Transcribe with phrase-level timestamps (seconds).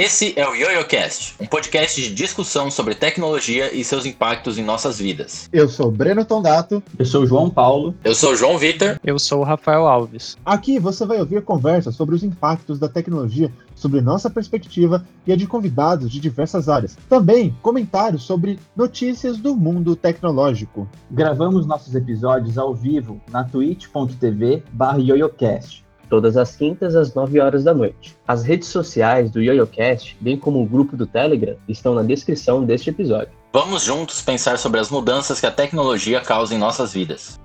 [0.00, 4.96] Esse é o YoYoCast, um podcast de discussão sobre tecnologia e seus impactos em nossas
[4.96, 5.48] vidas.
[5.52, 6.80] Eu sou Breno Tondato.
[6.96, 7.92] Eu sou João Paulo.
[8.04, 9.00] Eu sou João Vitor.
[9.02, 10.38] Eu sou Rafael Alves.
[10.46, 15.36] Aqui você vai ouvir conversas sobre os impactos da tecnologia sobre nossa perspectiva e a
[15.36, 16.96] de convidados de diversas áreas.
[17.08, 20.88] Também comentários sobre notícias do mundo tecnológico.
[21.10, 28.16] Gravamos nossos episódios ao vivo na twitch.tv/yoyocast todas as quintas às 9 horas da noite.
[28.26, 32.90] As redes sociais do YoYoCast, bem como o grupo do Telegram, estão na descrição deste
[32.90, 33.32] episódio.
[33.52, 37.38] Vamos juntos pensar sobre as mudanças que a tecnologia causa em nossas vidas.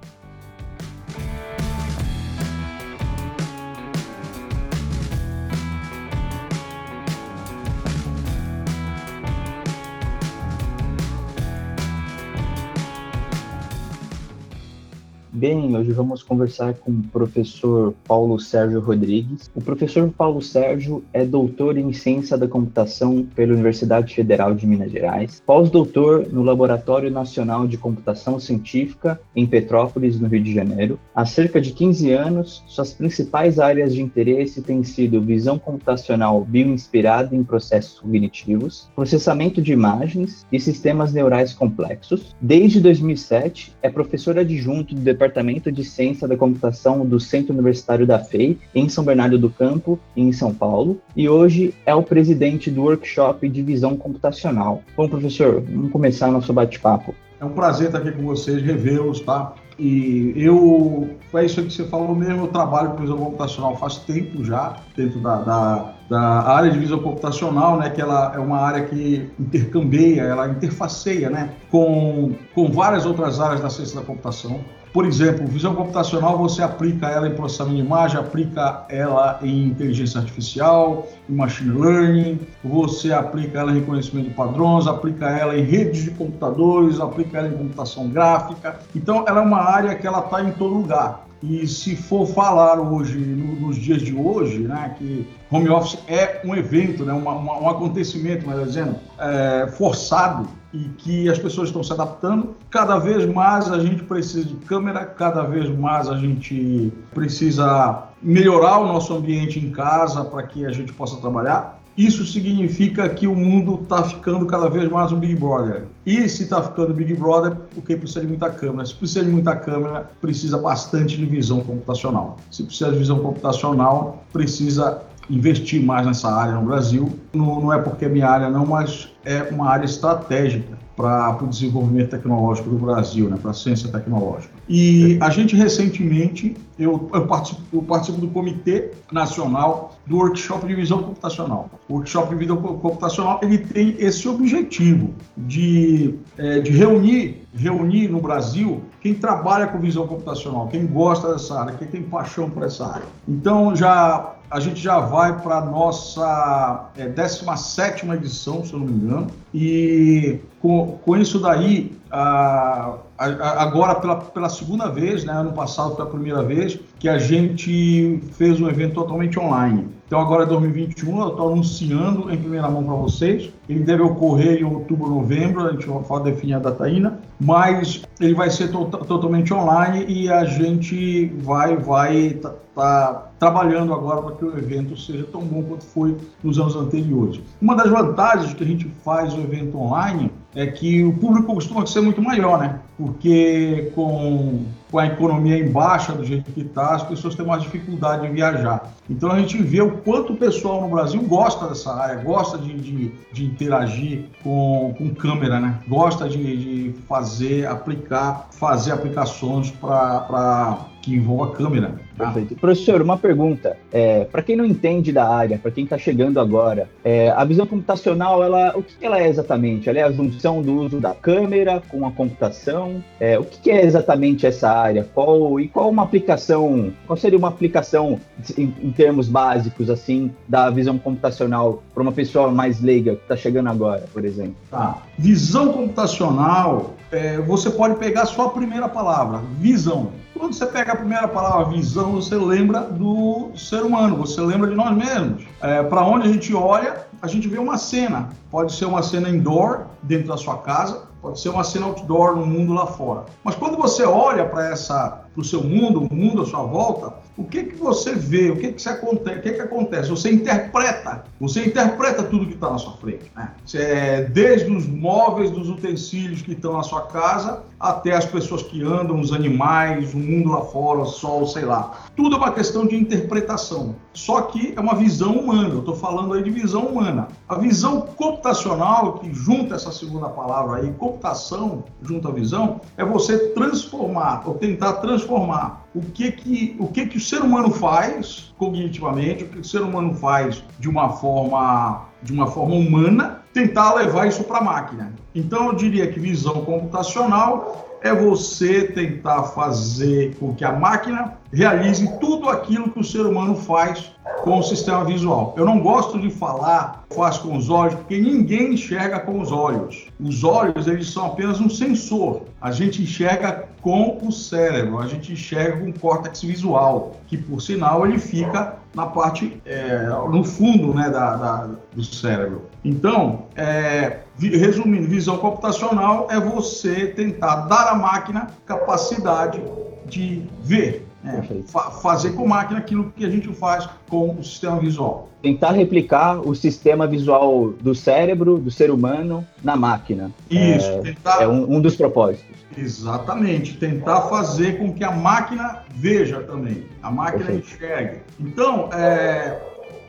[15.44, 19.52] Bem, hoje vamos conversar com o professor Paulo Sérgio Rodrigues.
[19.54, 24.90] O professor Paulo Sérgio é doutor em Ciência da Computação pela Universidade Federal de Minas
[24.90, 30.98] Gerais, pós-doutor no Laboratório Nacional de Computação Científica em Petrópolis, no Rio de Janeiro.
[31.14, 37.36] Há cerca de 15 anos, suas principais áreas de interesse têm sido visão computacional bioinspirada
[37.36, 42.34] em processos cognitivos, processamento de imagens e sistemas neurais complexos.
[42.40, 48.06] Desde 2007, é professor adjunto do Departamento Departamento de Ciência da Computação do Centro Universitário
[48.06, 52.70] da FEI, em São Bernardo do Campo, em São Paulo, e hoje é o presidente
[52.70, 54.84] do workshop de visão computacional.
[54.96, 57.16] Bom, professor, vamos começar nosso bate-papo.
[57.40, 59.56] É um prazer estar aqui com vocês, revê-los, tá?
[59.80, 64.44] E eu, é isso que você falou mesmo, eu trabalho com visão computacional faz tempo
[64.44, 68.86] já, dentro da, da, da, área de visão computacional, né, que ela é uma área
[68.86, 74.62] que intercambeia, ela interfaceia, né, com, com várias outras áreas da ciência da computação.
[74.94, 80.20] Por exemplo, visão computacional você aplica ela em processamento de imagem, aplica ela em inteligência
[80.20, 86.04] artificial, em machine learning, você aplica ela em reconhecimento de padrões, aplica ela em redes
[86.04, 88.80] de computadores, aplica ela em computação gráfica.
[88.96, 91.26] Então, ela é uma área que ela está em todo lugar.
[91.46, 96.56] E se for falar hoje, nos dias de hoje, né, que home office é um
[96.56, 101.84] evento, né, uma, uma, um acontecimento, melhor dizendo, é, forçado e que as pessoas estão
[101.84, 102.56] se adaptando.
[102.70, 108.80] Cada vez mais a gente precisa de câmera, cada vez mais a gente precisa melhorar
[108.80, 111.83] o nosso ambiente em casa para que a gente possa trabalhar.
[111.98, 115.84] Isso significa que o mundo está ficando cada vez mais um Big Brother.
[116.06, 118.86] E se está ficando Big Brother, porque precisa de muita câmera.
[118.86, 122.38] Se precisa de muita câmera, precisa bastante de visão computacional.
[122.50, 127.20] Se precisa de visão computacional, precisa investir mais nessa área no Brasil.
[127.32, 131.48] Não, não é porque é minha área, não, mas é uma área estratégica para o
[131.48, 134.54] desenvolvimento tecnológico do Brasil, né, para a ciência tecnológica.
[134.70, 140.76] E a gente recentemente, eu, eu, participo, eu, participo, do Comitê Nacional do Workshop de
[140.76, 141.70] Visão Computacional.
[141.90, 148.22] O Workshop de Visão Computacional ele tem esse objetivo de, é, de reunir, reunir no
[148.22, 152.86] Brasil quem trabalha com visão computacional, quem gosta dessa área, quem tem paixão por essa
[152.86, 153.06] área.
[153.28, 158.86] Então já a gente já vai para a nossa é, 17 edição, se eu não
[158.86, 165.34] me engano, e com, com isso daí, a, a, agora pela, pela segunda vez, né,
[165.34, 169.88] ano passado foi a primeira vez, que a gente fez um evento totalmente online.
[170.06, 173.50] Então agora é 2021, eu estou anunciando em primeira mão para vocês.
[173.68, 178.34] Ele deve ocorrer em outubro, novembro, a gente vai definir a data ainda, mas ele
[178.34, 184.36] vai ser to totalmente online e a gente vai vai tá, tá trabalhando agora para
[184.36, 187.42] que o evento seja tão bom quanto foi nos anos anteriores.
[187.62, 191.86] Uma das vantagens que a gente faz o evento online é que o público costuma
[191.86, 192.80] ser muito maior, né?
[192.98, 197.64] Porque com, com a economia em baixa do jeito que está, as pessoas têm mais
[197.64, 198.94] dificuldade de viajar.
[199.10, 202.76] Então a gente vê o quanto o pessoal no Brasil gosta dessa área, gosta de,
[202.76, 205.80] de, de interagir com, com câmera, né?
[205.88, 212.00] Gosta de, de fazer, aplicar, fazer aplicações para que envolva câmera.
[212.18, 212.56] Perfeito.
[212.56, 213.78] Professor, uma pergunta.
[213.92, 217.66] É, para quem não entende da área, para quem está chegando agora, é, a visão
[217.66, 219.90] computacional, ela, o que ela é exatamente?
[219.90, 223.04] Ela é a junção do uso da câmera com a computação?
[223.20, 225.08] É, o que é exatamente essa área?
[225.14, 228.20] Qual, e qual uma aplicação, qual seria uma aplicação
[228.58, 233.36] em, em termos básicos, assim, da visão computacional para uma pessoa mais leiga que está
[233.36, 234.56] chegando agora, por exemplo?
[234.70, 235.04] Tá.
[235.18, 240.12] Visão computacional, é, você pode pegar só a primeira palavra, visão.
[240.38, 244.76] Quando você pega a primeira palavra visão, você lembra do ser humano, você lembra de
[244.76, 245.44] nós mesmos.
[245.62, 248.30] É, Para onde a gente olha, a gente vê uma cena.
[248.52, 252.46] Pode ser uma cena indoor, dentro da sua casa, pode ser uma cena outdoor no
[252.46, 253.26] mundo lá fora.
[253.46, 257.14] Mas quando você olha para essa para o seu mundo, o mundo à sua volta,
[257.36, 260.10] o que que você vê, o que que, acontece, o que que acontece?
[260.10, 263.32] Você interpreta, você interpreta tudo que está na sua frente.
[263.36, 263.52] Né?
[263.74, 268.84] É, desde os móveis, dos utensílios que estão na sua casa, até as pessoas que
[268.84, 271.94] andam, os animais, o mundo lá fora, o sol, sei lá.
[272.16, 273.96] Tudo é uma questão de interpretação.
[274.14, 275.70] Só que é uma visão humana.
[275.70, 277.28] Eu estou falando aí de visão humana.
[277.50, 283.50] A visão computacional, que junta essa segunda palavra aí, computação, junto à visão, é você
[283.50, 289.44] transformar, ou tentar transformar o que que, o que que o ser humano faz cognitivamente,
[289.44, 294.28] o que o ser humano faz de uma forma, de uma forma humana, tentar levar
[294.28, 295.14] isso para a máquina.
[295.34, 302.08] Então eu diria que visão computacional é você tentar fazer com que a máquina realize
[302.20, 304.12] tudo aquilo que o ser humano faz
[304.44, 305.54] com o sistema visual.
[305.56, 310.08] Eu não gosto de falar faz com os olhos, porque ninguém enxerga com os olhos.
[310.20, 312.42] Os olhos, eles são apenas um sensor.
[312.60, 317.62] A gente enxerga com o cérebro, a gente enxerga com o córtex visual, que por
[317.62, 322.64] sinal ele fica na parte, é, no fundo né, da, da, do cérebro.
[322.84, 329.62] Então, é, resumindo, visão computacional é você tentar dar à máquina capacidade
[330.06, 334.80] de ver, é, fa fazer com máquina aquilo que a gente faz com o sistema
[334.80, 335.30] visual.
[335.42, 340.32] Tentar replicar o sistema visual do cérebro, do ser humano, na máquina.
[340.50, 341.42] Isso, é, tentar...
[341.42, 342.64] é um, um dos propósitos.
[342.78, 347.76] Exatamente, tentar fazer com que a máquina veja também, a máquina Perfeito.
[347.76, 348.22] enxergue.
[348.40, 349.60] Então, é,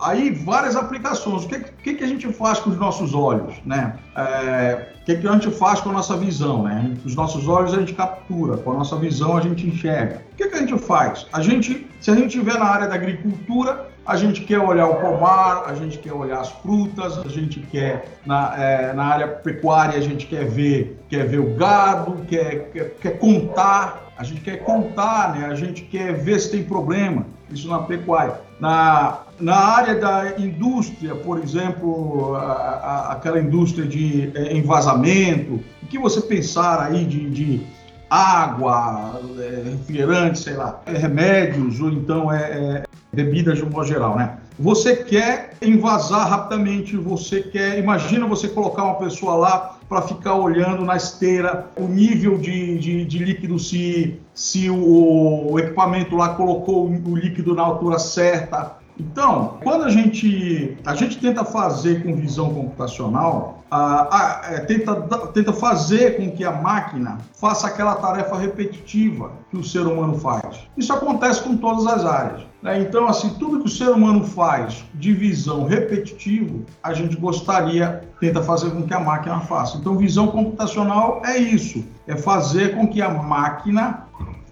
[0.04, 1.44] aí várias aplicações.
[1.44, 3.96] O que, que, que, a gente faz com os nossos olhos, né?
[4.14, 6.94] É, o que, que a gente faz com a nossa visão, né?
[7.04, 10.22] Os nossos olhos a gente captura, com a nossa visão a gente enxerga.
[10.32, 11.26] O que, que a gente faz?
[11.32, 14.96] A gente, se a gente estiver na área da agricultura, a gente quer olhar o
[14.96, 19.96] pomar, a gente quer olhar as frutas, a gente quer na, é, na área pecuária
[19.96, 24.58] a gente quer ver, quer ver o gado, quer, quer, quer contar, a gente quer
[24.58, 25.46] contar, né?
[25.46, 27.26] A gente quer ver se tem problema.
[27.50, 28.40] Isso na pecuária.
[28.60, 35.86] Na, na área da indústria, por exemplo, a, a, aquela indústria de é, envasamento, o
[35.86, 37.66] que você pensar aí de, de
[38.08, 43.86] água, é, refrigerante, sei lá, é, remédios ou então é, é bebidas de um modo
[43.86, 44.38] geral, né?
[44.56, 50.84] Você quer envasar rapidamente, você quer, imagina você colocar uma pessoa lá para ficar olhando
[50.84, 56.88] na esteira o nível de, de, de líquido, se, se o, o, equipamento lá colocou
[56.88, 62.54] o líquido na altura certa, então, quando a gente, a gente tenta fazer com visão
[62.54, 64.94] computacional, a, a, é, tenta,
[65.32, 70.60] tenta fazer com que a máquina faça aquela tarefa repetitiva que o ser humano faz.
[70.76, 72.42] Isso acontece com todas as áreas.
[72.62, 72.80] Né?
[72.82, 78.42] Então, assim, tudo que o ser humano faz de visão repetitivo, a gente gostaria, tenta
[78.42, 79.76] fazer com que a máquina faça.
[79.76, 84.06] Então, visão computacional é isso, é fazer com que a máquina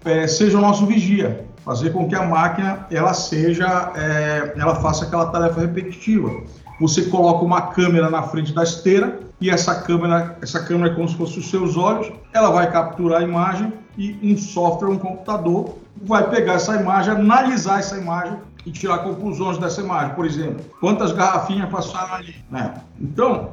[0.04, 5.04] é, seja o nosso vigia fazer com que a máquina ela seja, é, ela faça
[5.04, 6.42] aquela tarefa repetitiva.
[6.80, 11.08] Você coloca uma câmera na frente da esteira e essa câmera, essa câmera é como
[11.08, 15.76] se fosse os seus olhos, ela vai capturar a imagem e um software, um computador,
[16.02, 20.14] vai pegar essa imagem, analisar essa imagem e tirar conclusões dessa imagem.
[20.14, 22.34] Por exemplo, quantas garrafinhas passaram ali.
[22.50, 22.74] Né?
[23.00, 23.50] Então,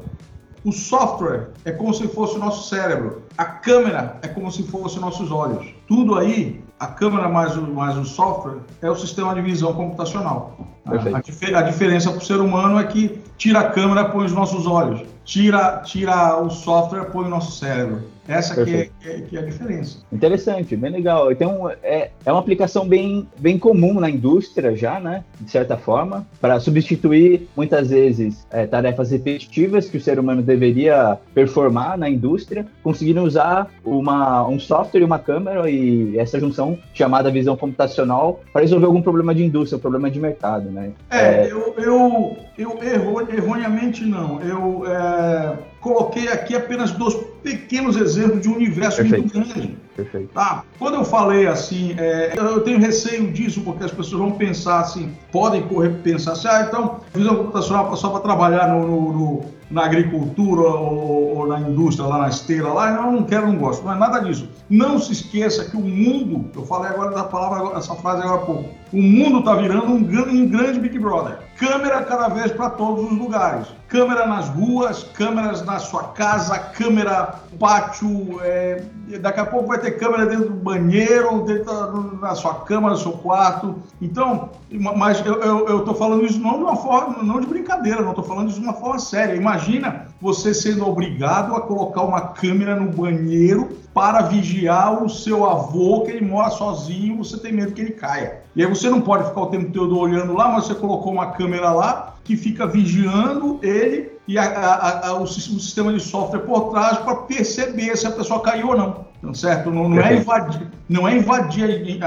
[0.64, 5.00] o software é como se fosse o nosso cérebro, a câmera é como se fosse
[5.00, 5.74] nossos olhos.
[5.88, 10.58] Tudo aí a câmera mais o, mais o software é o sistema de visão computacional.
[10.98, 14.34] A, a, a, diferença para o ser humano é que tira a câmera, põe os
[14.34, 18.04] nossos olhos, tira, tira o software, põe o nosso cérebro.
[18.30, 19.98] Essa que é, que é, que é, a diferença.
[20.14, 21.32] Interessante, bem legal.
[21.32, 25.24] Então, é, é uma aplicação bem, bem comum na indústria já, né?
[25.42, 31.18] De certa forma, para substituir muitas vezes é, tarefas repetitivas que o ser humano deveria
[31.34, 37.32] performar na indústria, conseguindo usar uma, um software e uma câmera e essa junção chamada
[37.32, 40.79] visão computacional para resolver algum problema de indústria, um problema de mercado, né?
[41.10, 41.52] É, é...
[41.52, 44.42] eu, eu, eu erro, erroneamente não.
[44.42, 49.38] Eu é, coloquei aqui apenas dois pequenos exemplos de um universo Perfeito.
[49.38, 49.78] muito grande.
[49.96, 50.30] Perfeito.
[50.34, 50.64] Tá?
[50.78, 55.14] Quando eu falei assim, é, eu tenho receio disso, porque as pessoas vão pensar assim,
[55.32, 59.86] podem correr pensar assim, ah, então, visão computacional só para trabalhar no, no, no, na
[59.86, 63.84] agricultura ou, ou, na indústria, lá na esteira, lá, não, não quero, não gosto.
[63.84, 64.50] Não é nada disso.
[64.70, 68.46] Não se esqueça que o mundo, eu falei agora da palavra, essa frase agora há
[68.46, 71.49] pouco, o mundo está virando um, um grande Big Brother.
[71.60, 73.68] Câmera cada vez para todos os lugares.
[73.90, 78.40] Câmera nas ruas, câmeras na sua casa, câmera pátio.
[78.42, 78.84] É,
[79.20, 83.14] daqui a pouco vai ter câmera dentro do banheiro, dentro da, sua cama, no seu
[83.14, 83.76] quarto.
[84.02, 88.24] Então, mas eu estou falando isso não de uma forma, não de brincadeira, não estou
[88.24, 89.36] falando isso de uma forma séria.
[89.36, 96.04] Imagina você sendo obrigado a colocar uma câmera no banheiro para vigiar o seu avô,
[96.06, 98.44] que ele mora sozinho, você tem medo que ele caia.
[98.56, 101.32] E aí você não pode ficar o tempo todo olhando lá, mas você colocou uma
[101.32, 106.42] câmera lá que fica vigiando ele e a, a, a, o, o, sistema de software
[106.42, 109.10] por trás para perceber se a pessoa caiu ou não.
[109.18, 109.72] Então, certo?
[109.72, 112.00] Não, não, é invadir, não é invadir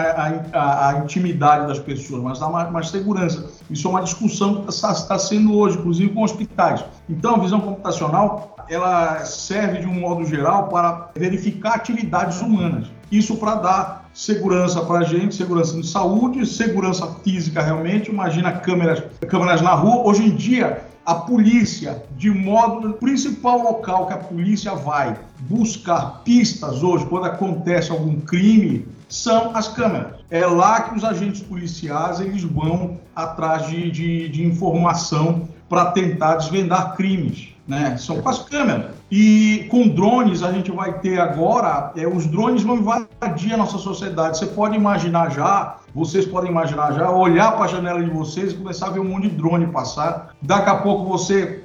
[0.55, 3.51] a, intimidade das pessoas, mas dar mais, mais segurança.
[3.69, 6.85] Isso é uma discussão que está, está sendo hoje, inclusive com hospitais.
[7.09, 12.87] Então, a visão computacional ela serve de um modo geral para verificar atividades humanas.
[13.11, 18.11] Isso para dar segurança para a gente, segurança de saúde, segurança física realmente.
[18.11, 20.07] Imagina câmeras, câmeras na rua.
[20.09, 26.83] Hoje em dia, a polícia, de modo principal local que a polícia vai buscar pistas
[26.83, 30.15] hoje, quando acontece algum crime, são as câmeras.
[30.31, 36.37] É lá que os agentes policiais eles vão atrás de, de, de informação para tentar
[36.37, 37.97] desvendar crimes né?
[37.97, 38.93] São com as câmeras.
[39.15, 43.77] E com drones a gente vai ter agora, é, os drones vão invadir a nossa
[43.77, 44.39] sociedade.
[44.39, 48.57] Você pode imaginar já, vocês podem imaginar já, olhar para a janela de vocês e
[48.57, 50.35] começar a ver um monte de drone passar.
[50.41, 51.63] Daqui a pouco você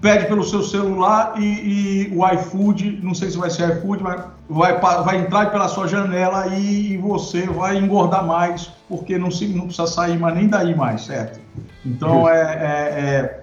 [0.00, 4.24] pede pelo seu celular e, e o iFood, não sei se vai ser iFood, mas
[4.48, 9.46] vai, vai entrar pela sua janela e, e você vai engordar mais, porque não, se,
[9.48, 11.38] não precisa sair mais nem daí mais, certo?
[11.84, 13.37] Então é, é, é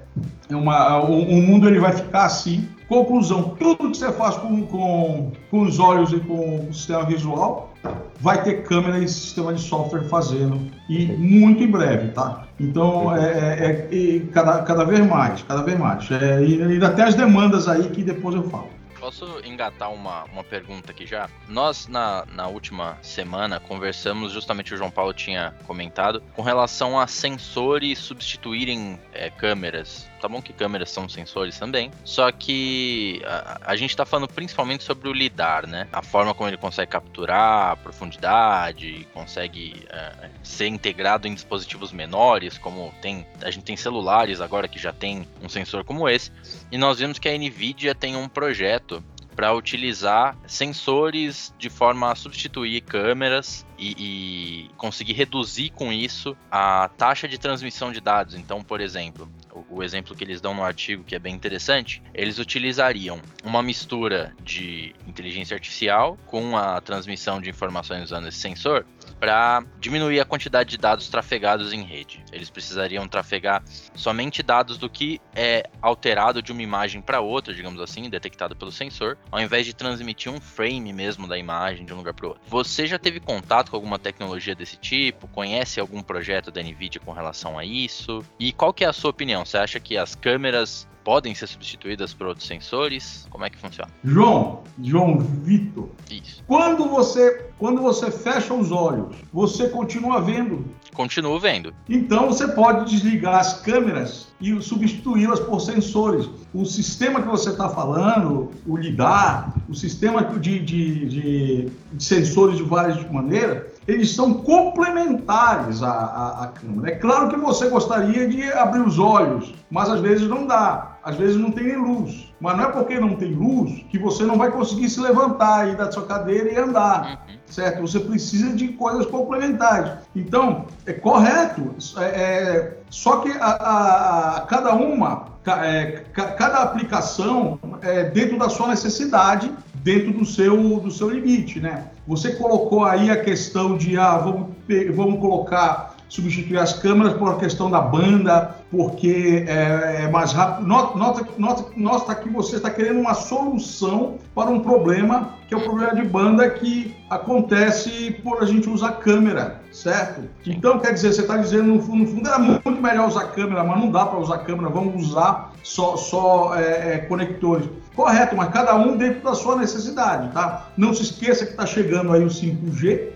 [0.50, 2.68] é uma, o, o, mundo ele vai ficar assim.
[2.88, 7.74] Conclusão: tudo que você faz com, com, com os olhos e com o sistema visual
[8.20, 12.46] vai ter câmera e sistema de software fazendo e muito em breve, tá?
[12.60, 16.10] Então é, é, é cada, cada vez mais, cada vez mais.
[16.12, 18.70] É, e ainda tem as demandas aí que depois eu falo.
[19.06, 21.30] Posso engatar uma, uma pergunta aqui já?
[21.48, 27.06] Nós, na, na última semana, conversamos, justamente o João Paulo tinha comentado, com relação a
[27.06, 30.10] sensores substituírem é, câmeras.
[30.26, 34.84] Tá bom que câmeras são sensores também, só que a, a gente está falando principalmente
[34.84, 35.88] sobre o lidar, né?
[35.94, 42.58] A forma como ele consegue capturar a profundidade, consegue é, ser integrado em dispositivos menores,
[42.58, 46.32] como tem a gente tem celulares agora que já tem um sensor como esse,
[46.72, 49.04] e nós vimos que a Nvidia tem um projeto
[49.36, 56.90] para utilizar sensores de forma a substituir câmeras e, e, conseguir reduzir com isso a
[56.98, 58.34] taxa de transmissão de dados.
[58.34, 59.30] Então, por exemplo,
[59.70, 64.34] o, exemplo que eles dão no artigo, que é bem interessante, eles utilizariam uma mistura
[64.42, 68.86] de inteligência artificial com a transmissão de informações usando esse sensor
[69.26, 72.24] para diminuir a quantidade de dados trafegados em rede.
[72.32, 73.64] Eles precisariam trafegar
[73.96, 78.72] somente dados do que é alterado de uma imagem para outra, digamos assim, detectado pelo
[78.72, 82.44] sensor, ao invés de transmitir um frame mesmo da imagem de um lugar para outro.
[82.46, 85.28] Você já teve contato com alguma tecnologia desse tipo?
[85.30, 88.24] Conhece algum projeto da Nvidia com relação a isso?
[88.40, 89.44] E qual que é a sua opinião?
[89.44, 93.28] Você acha que as câmeras podem ser substituídas por outros sensores?
[93.30, 93.92] Como é que funciona?
[94.04, 95.88] João, João Vitor.
[96.10, 96.44] Isso.
[96.48, 100.66] Quando você, quando você fecha os olhos, você continua vendo.
[100.96, 101.74] Continuo vendo.
[101.88, 106.28] Então você pode desligar as câmeras e substituí-las por sensores.
[106.54, 112.58] O sistema que você está falando, o LIDAR, o sistema de, de, de, de sensores
[112.58, 116.92] de várias maneiras, eles são complementares à, à, à, câmera.
[116.92, 121.16] É claro que você gostaria de abrir os olhos, mas às vezes não dá, às
[121.16, 122.34] vezes não tem nem luz.
[122.40, 125.76] Mas não é porque não tem luz que você não vai conseguir se levantar aí
[125.76, 127.36] da sua cadeira e andar, uhum.
[127.46, 127.82] certo?
[127.82, 129.92] Você precisa de coisas complementares.
[130.16, 137.60] Então, é correto, é, é só que a, a, a cada uma, é, cada aplicação
[137.82, 139.52] é dentro da sua necessidade
[139.86, 141.86] dentro do seu, do seu limite, né?
[142.08, 144.48] Você colocou aí a questão de, ah, vamos,
[144.96, 150.68] vamos colocar, substituir as câmeras por questão da banda, porque é, é mais rápido.
[150.68, 155.58] Nota, nota, nota, nota que você está querendo uma solução para um problema, que é
[155.58, 160.22] o problema de banda que acontece por a gente usar câmera, certo?
[160.48, 163.64] Então, quer dizer, você está dizendo, no fundo, no fundo, era muito melhor usar câmera,
[163.64, 167.68] mas não dá para usar câmera, vamos usar só, só é, é, conectores.
[167.96, 170.68] Correto, mas cada um dentro da sua necessidade, tá?
[170.76, 173.10] Não se esqueça que está chegando aí o 5G,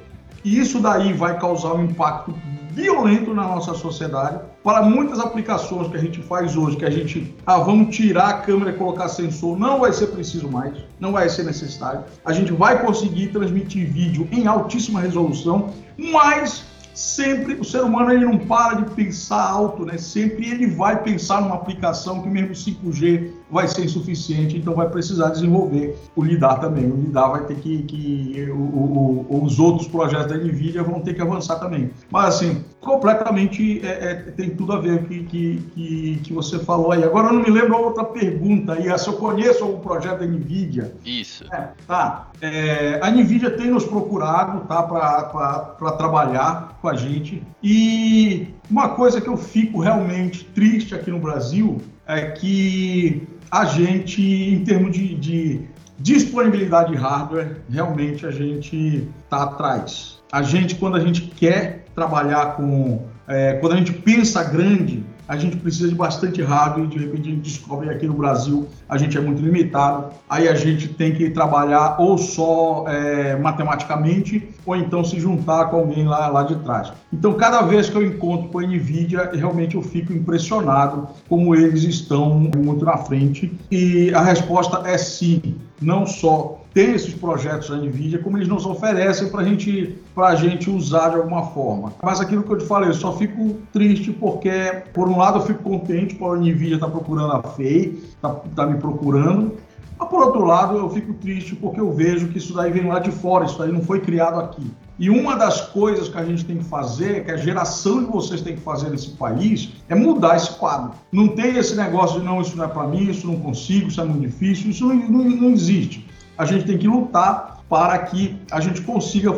[0.44, 2.34] e isso daí vai causar um impacto
[2.72, 4.40] violento na nossa sociedade.
[4.64, 8.34] Para muitas aplicações que a gente faz hoje, que a gente, ah, vamos tirar a
[8.34, 12.04] câmera e colocar sensor, não vai ser preciso mais, não vai ser necessário.
[12.24, 16.64] A gente vai conseguir transmitir vídeo em altíssima resolução, mas
[17.00, 19.98] sempre o ser humano ele não para de pensar alto, né?
[19.98, 25.30] Sempre ele vai pensar numa aplicação que mesmo 5G vai ser insuficiente, então vai precisar
[25.30, 26.92] desenvolver o LIDAR também.
[26.92, 31.14] O LIDAR vai ter que, que o, o, os outros projetos da NVIDIA vão ter
[31.14, 31.90] que avançar também.
[32.12, 36.92] Mas assim, completamente é, é, tem tudo a ver com que, que, que você falou
[36.92, 37.04] aí.
[37.04, 40.26] Agora eu não me lembro a outra pergunta aí, se eu conheço algum projeto da
[40.26, 40.94] NVIDIA.
[41.06, 41.44] Isso.
[41.54, 42.30] É, tá.
[42.42, 47.44] É, a NVIDIA tem nos procurado tá, para trabalhar com a gente.
[47.62, 54.22] E uma coisa que eu fico realmente triste aqui no Brasil é que a gente,
[54.22, 55.62] em termos de, de
[55.98, 60.20] disponibilidade de hardware, realmente a gente está atrás.
[60.32, 63.02] A gente, quando a gente quer trabalhar com.
[63.28, 67.30] É, quando a gente pensa grande, a gente precisa de bastante hardware e de repente
[67.30, 70.08] a gente descobre aqui no Brasil a gente é muito limitado.
[70.28, 75.78] Aí a gente tem que trabalhar ou só é, matematicamente ou então se juntar com
[75.78, 76.92] alguém lá, lá de trás.
[77.14, 81.84] Então, cada vez que eu encontro com a NVIDIA, realmente eu fico impressionado como eles
[81.84, 83.54] estão muito na frente.
[83.70, 88.66] E a resposta é sim, não só tem esses projetos da NVIDIA, como eles nos
[88.66, 91.94] oferecem para gente, a gente usar de alguma forma.
[92.02, 95.46] Mas aquilo que eu te falei, eu só fico triste porque, por um lado, eu
[95.46, 99.54] fico contente por a NVIDIA estar tá procurando a FEI, está tá me procurando,
[99.98, 103.00] mas por outro lado, eu fico triste porque eu vejo que isso daí vem lá
[103.00, 104.72] de fora, isso daí não foi criado aqui.
[104.98, 108.42] E uma das coisas que a gente tem que fazer, que a geração de vocês
[108.42, 110.92] tem que fazer nesse país, é mudar esse quadro.
[111.12, 114.00] Não tem esse negócio de não, isso não é para mim, isso não consigo, isso
[114.00, 116.06] é muito difícil, isso não, não, não existe
[116.40, 119.32] a gente tem que lutar para que a gente consiga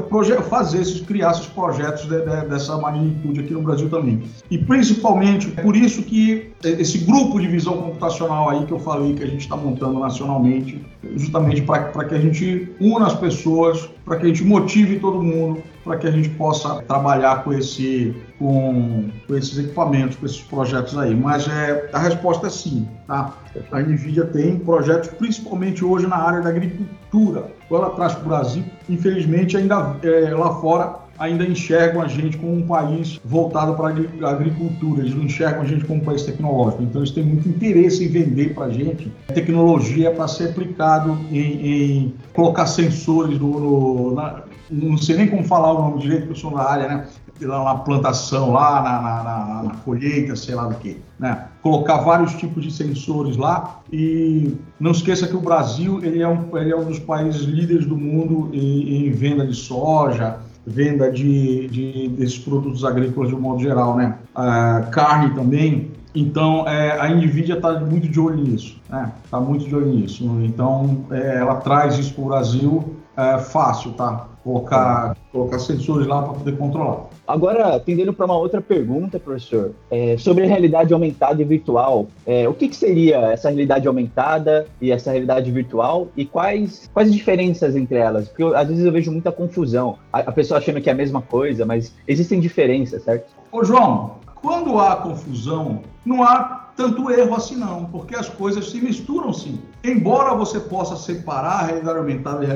[0.43, 4.22] fazer esses, criar esses projetos de, de, dessa magnitude aqui no Brasil também.
[4.50, 9.15] E principalmente é por isso que esse grupo de visão computacional aí que eu falei
[9.15, 10.79] que a gente está montando nacionalmente,
[11.17, 15.62] justamente para que a gente una as pessoas, para que a gente motive todo mundo,
[15.83, 20.97] para que a gente possa trabalhar com, esse, com, com, esses equipamentos, com esses projetos
[20.97, 21.15] aí.
[21.15, 22.88] Mas é, a resposta é sim.
[23.07, 23.33] Tá?
[23.71, 27.47] A NVIDIA tem projetos, principalmente hoje na área da agricultura.
[27.69, 32.53] Ela traz para o Brasil, infelizmente, ainda é, lá fora ainda enxergam a gente como
[32.53, 36.81] um país voltado para a agricultura, eles não enxergam a gente como um país tecnológico.
[36.81, 41.38] Então, eles têm muito interesse em vender para a gente tecnologia para ser aplicado em,
[41.38, 44.41] em, colocar sensores no, no na,
[44.72, 47.07] não sei nem como falar o nome direito, porque eu sou na área, né?
[47.42, 50.98] Lá na plantação, lá na, na, na, colheita, sei lá do que.
[51.20, 51.48] Né?
[51.64, 56.55] Colocar vários tipos de sensores lá e não esqueça que o Brasil ele é um,
[56.55, 61.68] ele é um dos países líderes do mundo em, em venda de soja, venda de,
[61.68, 64.20] de, desses produtos agrícolas de um modo geral, né?
[64.36, 65.90] Ah, carne também.
[66.14, 69.12] Então, é, a NVIDIA está muito de olho nisso, né?
[69.25, 70.24] Está muito de olho nisso.
[70.44, 74.27] Então, é, ela traz isso para o Brasil é, fácil, tá?
[74.43, 77.05] Colocar, colocar sensores lá para poder controlar.
[77.27, 82.53] Agora, atendendo para uma outra pergunta, professor, é, sobre realidade aumentada e virtual, é, o
[82.53, 87.97] que, que, seria essa realidade aumentada e essa realidade virtual e quais, quais diferenças entre
[87.97, 88.27] elas?
[88.29, 90.95] Porque eu, às vezes eu vejo muita confusão, a, a pessoa achando que é a
[90.95, 93.31] mesma coisa, mas existem diferenças, certo?
[93.51, 98.81] Ô, João, quando há confusão, não há tanto erro assim não, porque as coisas se
[98.81, 99.61] misturam sim.
[99.83, 102.53] Embora você possa separar a realidade aumentada e a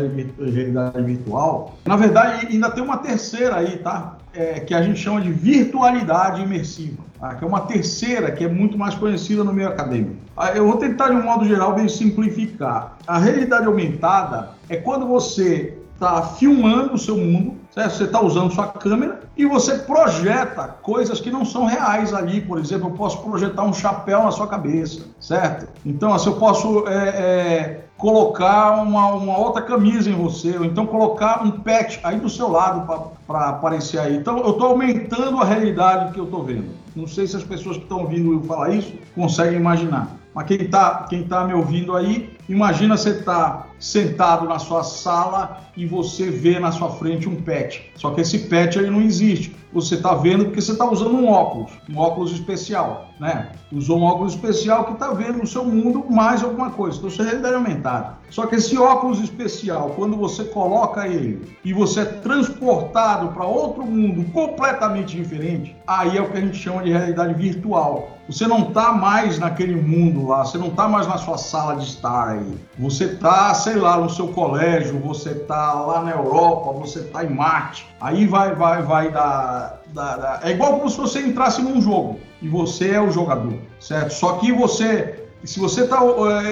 [0.49, 4.17] realidade virtual, na verdade ainda tem uma terceira aí, tá?
[4.33, 7.35] É, que a gente chama de virtualidade imersiva, tá?
[7.35, 10.15] que é uma terceira que é muito mais conhecida no meio acadêmico.
[10.35, 12.97] Ah, eu vou tentar de um modo geral bem simplificar.
[13.07, 17.91] A realidade aumentada é quando você está filmando o seu mundo, certo?
[17.91, 22.39] você está usando sua câmera e você projeta coisas que não são reais ali.
[22.39, 25.67] Por exemplo, eu posso projetar um chapéu na sua cabeça, certo?
[25.85, 30.85] Então, assim, eu posso é, é, colocar uma, uma, outra camisa em você, ou então
[30.85, 34.15] colocar um pet aí do seu lado para aparecer aí.
[34.15, 36.69] Então, eu estou aumentando a realidade que eu estou vendo.
[36.95, 40.15] Não sei se as pessoas que estão ouvindo eu falar isso conseguem imaginar.
[40.33, 44.83] Mas quem está quem tá me ouvindo aí, imagina você estar tá sentado na sua
[44.83, 47.91] sala e você vê na sua frente um pet.
[47.95, 49.55] Só que esse pet aí não existe.
[49.71, 53.51] Você está vendo porque você está usando um óculos, um óculos especial, né?
[53.71, 56.97] Usou um óculos especial que está vendo no seu mundo mais alguma coisa.
[56.97, 58.17] Então, isso é realidade aumentada.
[58.29, 63.85] Só que esse óculos especial, quando você coloca ele e você é transportado para outro
[63.85, 68.15] mundo completamente diferente, aí é o que a gente chama de realidade virtual.
[68.27, 71.85] Você não está mais naquele mundo lá, você não está mais na sua sala de
[71.85, 72.57] estar aí.
[72.79, 77.29] Você está, sei lá, no seu colégio, você está lá na Europa, você está em
[77.29, 77.88] Marte.
[77.99, 82.19] Aí vai, vai, vai dar, dar, dar, É igual como se você entrasse num jogo
[82.41, 84.13] e você é o jogador, certo?
[84.13, 85.99] Só que você, se você tá,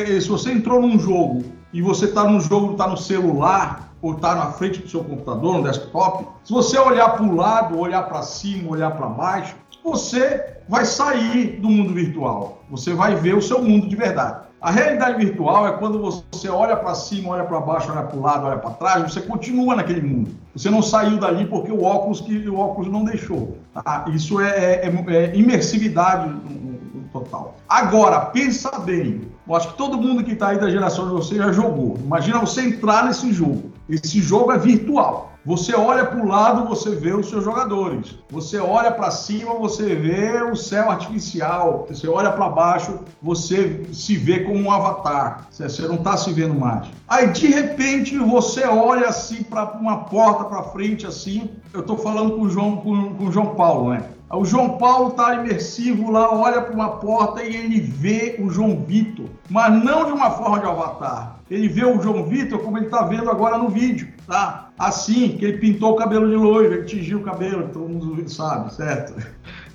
[0.08, 4.16] eh, se você entrou num jogo e você está no jogo, está no celular, ou
[4.16, 8.04] está na frente do seu computador, no desktop, se você olhar para o lado, olhar
[8.04, 12.64] para cima, olhar para baixo, você vai sair do mundo virtual.
[12.70, 14.42] Você vai ver o seu mundo de verdade.
[14.64, 18.22] A realidade virtual é quando você olha para cima, olha para baixo, olha para o
[18.22, 20.32] lado, olha para trás, você continua naquele mundo.
[20.56, 23.58] Você não saiu dali porque o óculos que o óculos não deixou.
[23.74, 24.06] Tá?
[24.14, 27.58] Isso é, é, é imersividade no, no total.
[27.68, 29.24] Agora, pensa bem.
[29.46, 31.98] Eu acho que todo mundo que está aí da geração de você já jogou.
[32.02, 33.70] Imagina você entrar nesse jogo.
[33.90, 35.33] Esse jogo é virtual.
[35.46, 38.18] Você olha para o lado, você vê os seus jogadores.
[38.32, 41.86] Você olha para cima, você vê o céu artificial.
[41.90, 45.46] Você olha para baixo, você se vê como um avatar.
[45.52, 46.88] Você não está se vendo mais.
[47.10, 51.50] Aí de repente você olha assim para uma porta para frente assim.
[51.74, 54.02] Eu estou falando com o João, com, com o João Paulo, né?
[54.32, 58.84] O João Paulo está imersivo lá, olha para uma porta e ele vê o João
[58.84, 61.36] Vitor, mas não de uma forma de avatar.
[61.52, 64.63] Ele vê o João Vitor como ele está vendo agora no vídeo, tá?
[64.78, 68.74] Assim, que ele pintou o cabelo de loiro, ele tingiu o cabelo, todo mundo sabe,
[68.74, 69.14] certo?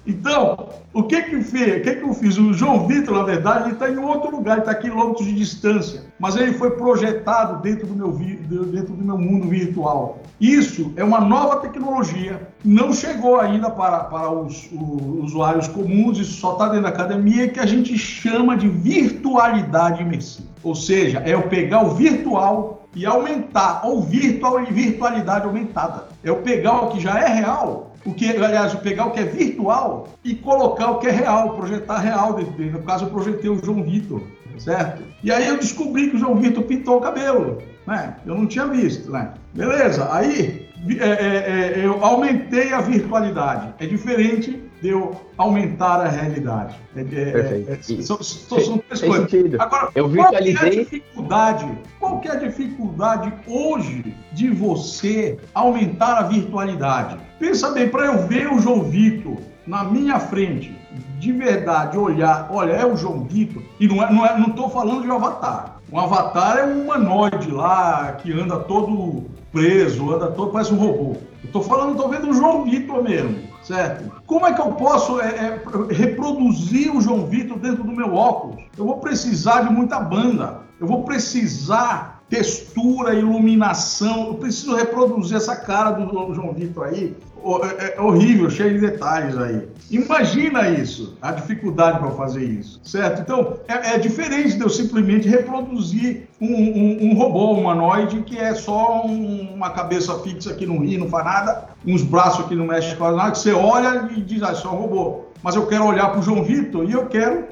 [0.08, 1.80] Então, o que que fez?
[1.80, 2.38] O que que eu fiz?
[2.38, 5.34] O João Vitor, na verdade, ele está em outro lugar, ele está a quilômetros de
[5.34, 10.22] distância, mas ele foi projetado dentro do meu dentro do meu mundo virtual.
[10.40, 16.40] Isso é uma nova tecnologia, não chegou ainda para, para os, os usuários comuns, isso
[16.40, 20.48] só está dentro da academia, que a gente chama de virtualidade imersiva.
[20.62, 26.08] Ou seja, é eu pegar o virtual e aumentar, ou virtual e virtualidade aumentada.
[26.24, 29.24] É eu pegar o que já é real o que, aliás, pegar o que é
[29.24, 32.70] virtual e colocar o que é real, projetar real dentro dele.
[32.70, 34.22] No caso, eu projetei o João Vitor,
[34.58, 35.02] certo?
[35.22, 38.16] E aí eu descobri que o João Vitor pintou o cabelo, né?
[38.26, 39.32] Eu não tinha visto, né?
[39.54, 40.68] Beleza, aí
[41.00, 43.74] é, é, é, eu aumentei a virtualidade.
[43.78, 46.76] É diferente de eu aumentar a realidade.
[46.94, 47.70] É, é, Perfeito.
[47.70, 49.30] É, são, são, três coisas.
[49.30, 49.60] Sentido.
[49.60, 50.54] Agora, eu virtualizei...
[50.54, 51.78] qual é a dificuldade?
[51.98, 57.18] Qual é a dificuldade hoje de você aumentar a virtualidade?
[57.38, 60.74] Pensa bem, para eu ver o João Vitor na minha frente,
[61.18, 65.02] de verdade, olhar, olha, é o João Vitor, e não é, não é, não falando
[65.02, 65.76] de um avatar.
[65.90, 71.16] Um avatar é um humanoide lá que anda todo preso, anda todo, parece um robô.
[71.42, 74.10] Estou falando, estou vendo o João Vitor mesmo certo?
[74.26, 75.60] Como é que eu posso é, é,
[75.92, 78.62] reproduzir o João Vitor dentro do meu óculos?
[78.76, 85.56] Eu vou precisar de muita banda, eu vou precisar textura, iluminação, eu preciso reproduzir essa
[85.56, 87.16] cara do João Vitor aí,
[87.56, 89.68] é, é horrível, cheio de detalhes aí.
[89.90, 93.22] Imagina isso, a dificuldade para fazer isso, certo?
[93.22, 98.54] Então, é, é, diferente de eu simplesmente reproduzir um, um, um robô humanoide que é
[98.54, 102.66] só um, uma cabeça fixa que não ri, não faz nada, uns braços que não
[102.66, 105.24] mexem com nada, que você olha e diz, ah, isso é um robô.
[105.42, 107.46] Mas eu quero olhar para o João Vitor e eu quero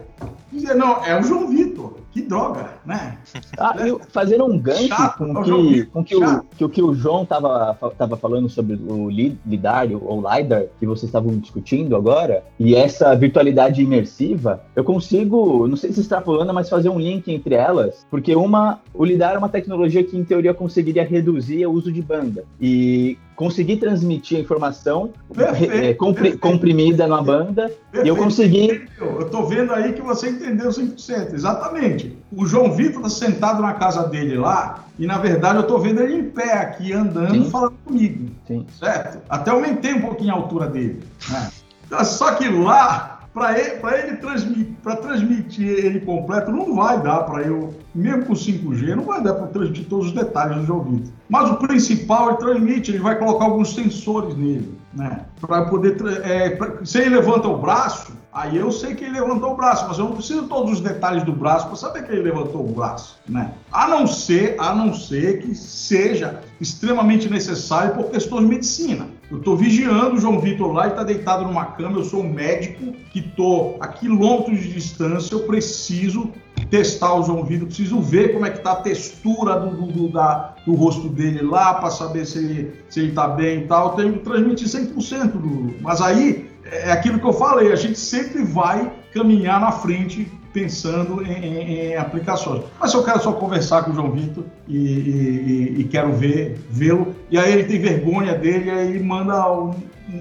[0.53, 1.95] dizer, não, é o João Vitor.
[2.17, 3.19] Que droga, né?
[3.59, 6.95] Ah, eu, fazendo um gancho Chato, com, que, com que, o, que o que o
[6.95, 12.75] João estava tava falando sobre o LIDAR ou LIDAR que vocês estavam discutindo agora, e
[12.75, 18.07] essa virtualidade imersiva, eu consigo, não sei se extrapolando, mas fazer um link entre elas,
[18.11, 22.01] porque uma, o LIDAR é uma tecnologia que em teoria conseguiria reduzir o uso de
[22.01, 22.45] banda.
[22.59, 28.89] E conseguir transmitir a informação perfeito, é, compri, comprimida na banda perfeito, e eu consegui.
[28.99, 32.17] Eu estou vendo aí que você entendeu 100%, exatamente.
[32.35, 36.01] O João Vitor está sentado na casa dele lá e, na verdade, eu estou vendo
[36.01, 37.51] ele em pé aqui, andando, Sim.
[37.51, 38.31] falando comigo.
[38.49, 38.67] Sim.
[38.79, 39.19] Certo?
[39.29, 41.03] Até aumentei um pouquinho a altura dele.
[41.29, 41.51] Né?
[42.05, 47.43] Só que lá para ele, ele transmitir, para transmitir ele completo, não vai dar para
[47.43, 51.03] eu, mesmo com 5G, não vai dar para transmitir todos os detalhes do jogo.
[51.29, 55.27] Mas o principal ele transmite, ele vai colocar alguns sensores nele, né?
[55.39, 59.53] Para poder, é, pra, se ele levanta o braço, aí eu sei que ele levantou
[59.53, 62.13] o braço, mas eu não preciso de todos os detalhes do braço para saber que
[62.13, 63.53] ele levantou o braço, né?
[63.71, 69.09] A não ser, a não ser que seja extremamente necessário por questões de medicina.
[69.31, 72.33] Eu estou vigiando o João Vitor lá, ele está deitado numa cama, eu sou um
[72.33, 76.31] médico que estou a quilômetros de distância, eu preciso
[76.71, 80.09] testar o João Vitor, preciso ver como é que está a textura do, do, do,
[80.09, 83.91] da, do rosto dele lá, para saber se ele está ele tá bem e tal.
[83.91, 85.75] Eu tenho que transmitir 100% do...
[85.81, 91.23] Mas aí, é aquilo que eu falei, a gente sempre vai caminhar na frente pensando
[91.23, 92.65] em, em, em, aplicações.
[92.79, 97.15] Mas eu quero só conversar com o João Vitor e, e, e quero ver, vê-lo,
[97.31, 99.75] e aí ele tem vergonha dele e aí manda um,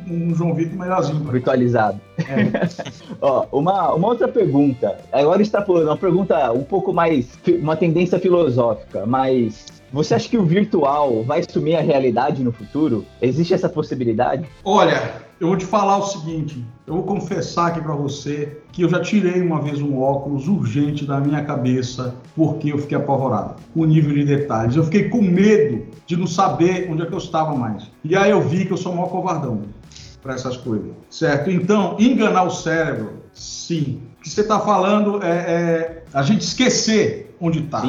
[0.09, 1.23] um João Vitor melhorzinho.
[1.23, 1.99] Virtualizado.
[2.19, 2.67] É.
[3.21, 4.97] Ó, uma, uma outra pergunta.
[5.11, 7.27] Agora está por uma pergunta um pouco mais,
[7.61, 13.05] uma tendência filosófica, mas você acha que o virtual vai sumir a realidade no futuro?
[13.21, 14.45] Existe essa possibilidade?
[14.65, 18.89] Olha, eu vou te falar o seguinte, eu vou confessar aqui para você que eu
[18.89, 23.81] já tirei uma vez um óculos urgente da minha cabeça porque eu fiquei apavorado com
[23.81, 24.75] o nível de detalhes.
[24.75, 27.91] Eu fiquei com medo de não saber onde é que eu estava mais.
[28.03, 29.63] E aí eu vi que eu sou um maior covardão
[30.21, 31.51] para essas coisas, certo?
[31.51, 34.01] Então, enganar o cérebro, sim.
[34.25, 37.83] Que você está falando é, é a gente esquecer onde está.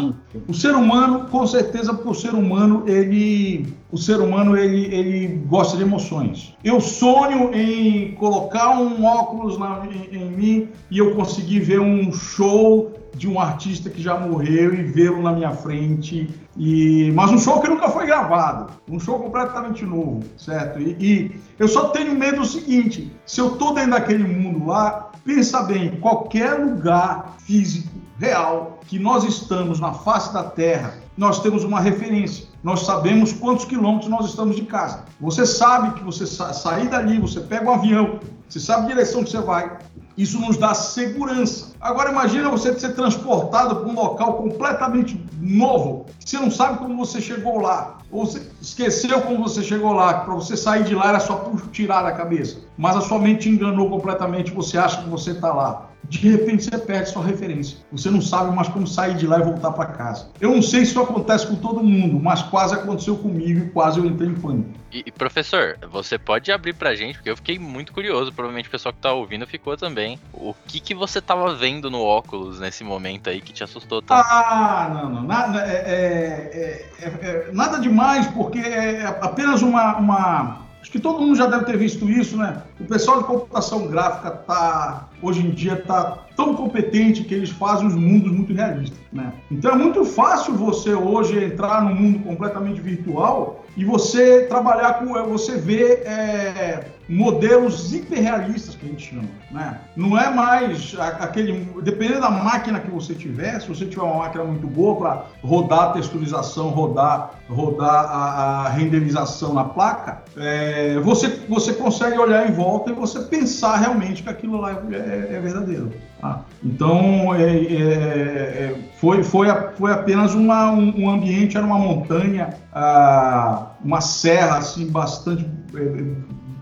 [0.47, 5.29] O ser humano, com certeza, porque o ser humano, ele, o ser humano, ele, ele
[5.47, 6.55] gosta de emoções.
[6.63, 12.13] Eu sonho em colocar um óculos na, em, em mim e eu conseguir ver um
[12.13, 16.29] show de um artista que já morreu e vê-lo na minha frente.
[16.57, 20.81] E, mas um show que nunca foi gravado, um show completamente novo, certo?
[20.81, 25.11] E, e eu só tenho medo do seguinte: se eu estou dentro daquele mundo lá,
[25.25, 31.65] pensa bem, qualquer lugar físico real que nós estamos na face da Terra, nós temos
[31.65, 32.47] uma referência.
[32.63, 35.05] Nós sabemos quantos quilômetros nós estamos de casa.
[35.21, 39.23] Você sabe que você sa sair dali, você pega um avião, você sabe a direção
[39.25, 39.79] que você vai.
[40.17, 41.75] Isso nos dá segurança.
[41.81, 46.07] Agora imagina você ser transportado para um local completamente novo.
[46.19, 47.99] Você não sabe como você chegou lá.
[48.11, 50.21] Ou você esqueceu como você chegou lá.
[50.21, 52.61] Para você sair de lá era só tirar da cabeça.
[52.79, 54.53] Mas a sua mente te enganou completamente.
[54.53, 57.79] Você acha que você está lá de repente você perde sua referência.
[57.93, 60.29] Você não sabe mais como sair de lá e voltar para casa.
[60.41, 63.99] Eu não sei se isso acontece com todo mundo, mas quase aconteceu comigo e quase
[63.99, 64.71] eu entrei em pânico.
[64.93, 68.95] E, professor, você pode abrir pra gente, porque eu fiquei muito curioso, provavelmente o pessoal
[68.95, 70.19] que tá ouvindo ficou também.
[70.33, 74.19] O que que você tava vendo no óculos nesse momento aí que te assustou tanto?
[74.19, 80.66] Ah, não, não, nada, é, é, é, é nada demais, porque é apenas uma, uma
[80.87, 82.63] Acho que todo mundo já deve ter visto isso, né?
[82.79, 87.89] O pessoal de computação gráfica tá hoje em dia tá tão competente que eles fazem
[87.89, 89.33] os mundos muito realistas, né?
[89.51, 95.13] Então é muito fácil você hoje entrar num mundo completamente virtual e você trabalhar com,
[95.25, 99.79] você ver é, modelos hiperrealistas que a gente chama, né?
[99.95, 104.45] Não é mais aquele, dependendo da máquina que você tiver, se você tiver uma máquina
[104.45, 111.29] muito boa para rodar a texturização, rodar, rodar a, a renderização na placa, é, você
[111.49, 115.41] você consegue olhar em volta e você pensar realmente que aquilo lá é, é, é
[115.41, 115.93] verdadeiro.
[116.21, 116.45] Tá?
[116.65, 122.55] Então, é, é, é, foi, foi, foi apenas uma, um, um ambiente, era uma montanha,
[122.73, 125.47] ah, uma serra, assim, bastante,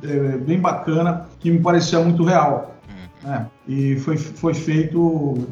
[0.04, 2.74] é, é, bem bacana, que me parecia muito real.
[2.88, 3.30] Uhum.
[3.30, 3.46] Né?
[3.66, 5.48] E foi, foi feito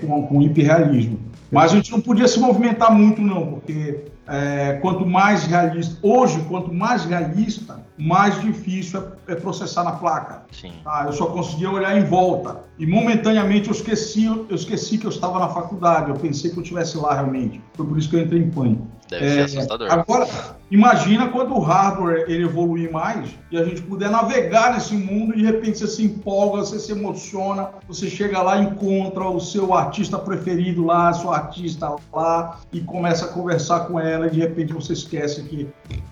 [0.00, 1.18] com, com hiperrealismo.
[1.50, 6.38] Mas a gente não podia se movimentar muito, não, porque é, quanto mais realista, hoje,
[6.48, 10.42] quanto mais realista, mais difícil é, processar na placa.
[10.52, 10.72] Sim.
[10.86, 12.60] Ah, eu só conseguia olhar em volta.
[12.78, 16.62] E momentaneamente eu esqueci, eu esqueci que eu estava na faculdade, eu pensei que eu
[16.62, 17.60] estivesse lá realmente.
[17.74, 18.86] Foi por isso que eu entrei em pânico.
[19.08, 19.90] Deve é, ser assustador.
[19.90, 20.28] Agora,
[20.70, 25.38] imagina quando o hardware ele evoluir mais e a gente puder navegar nesse mundo e
[25.38, 30.18] de repente você se empolga, você se emociona, você chega lá encontra o seu artista
[30.18, 34.74] preferido lá, a sua artista lá e começa a conversar com ela e de repente
[34.74, 35.66] você esquece que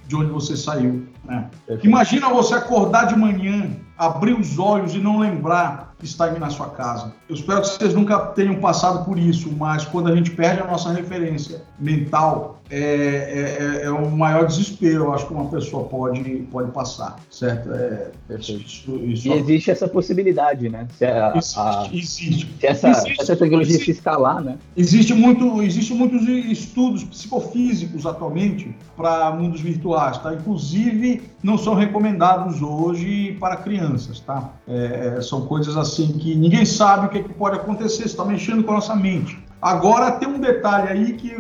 [0.07, 1.07] de onde você saiu.
[1.25, 1.51] Né?
[1.83, 6.69] Imagina você acordar de manhã, abrir os olhos e não lembrar que está na sua
[6.69, 7.13] casa.
[7.29, 10.67] Eu espero que vocês nunca tenham passado por isso, mas quando a gente perde a
[10.67, 16.23] nossa referência mental, é, é, é o maior desespero, eu acho que uma pessoa pode,
[16.51, 17.73] pode passar, certo?
[17.73, 19.29] É, isso, isso...
[19.29, 20.87] E existe essa possibilidade, né?
[20.99, 22.55] Se, a, existe, a, existe.
[22.61, 24.59] se essa, existe, essa tecnologia existe, se instalar, né?
[24.77, 30.35] Existe, muito, existe muitos estudos psicofísicos atualmente para mundos virtuais, tá?
[30.35, 33.86] Inclusive, não são recomendados hoje para crianças,
[34.25, 34.53] tá?
[34.67, 38.25] É, é são coisas assim que ninguém sabe o que, é que pode acontecer, está
[38.25, 39.39] mexendo com a nossa mente.
[39.61, 41.33] Agora tem um detalhe aí que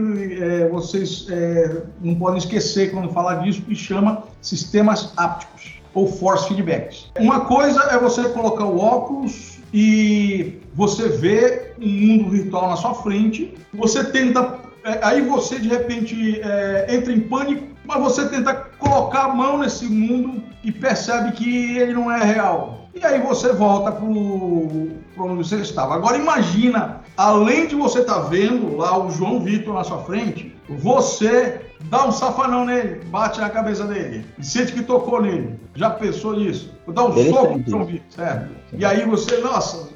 [0.42, 6.48] é, vocês é, não podem esquecer quando falar disso, que chama sistemas ápticos ou force
[6.48, 7.10] feedbacks.
[7.18, 12.94] Uma coisa é você colocar o óculos e você vê um mundo virtual na sua
[12.94, 18.65] frente, você tenta, é, aí você de repente é, entra em pânico, mas você tenta
[18.78, 22.88] colocar a mão nesse mundo e percebe que ele não é real.
[22.94, 25.94] E aí você volta para onde você estava.
[25.94, 30.56] Agora imagina, além de você estar tá vendo lá o João Vitor na sua frente,
[30.68, 35.60] você dá um safanão nele, bate na cabeça dele, e sente que tocou nele.
[35.74, 36.72] Já pensou nisso?
[36.88, 38.50] Dá um soco no João Vitor, certo?
[38.72, 39.90] E aí você, nossa,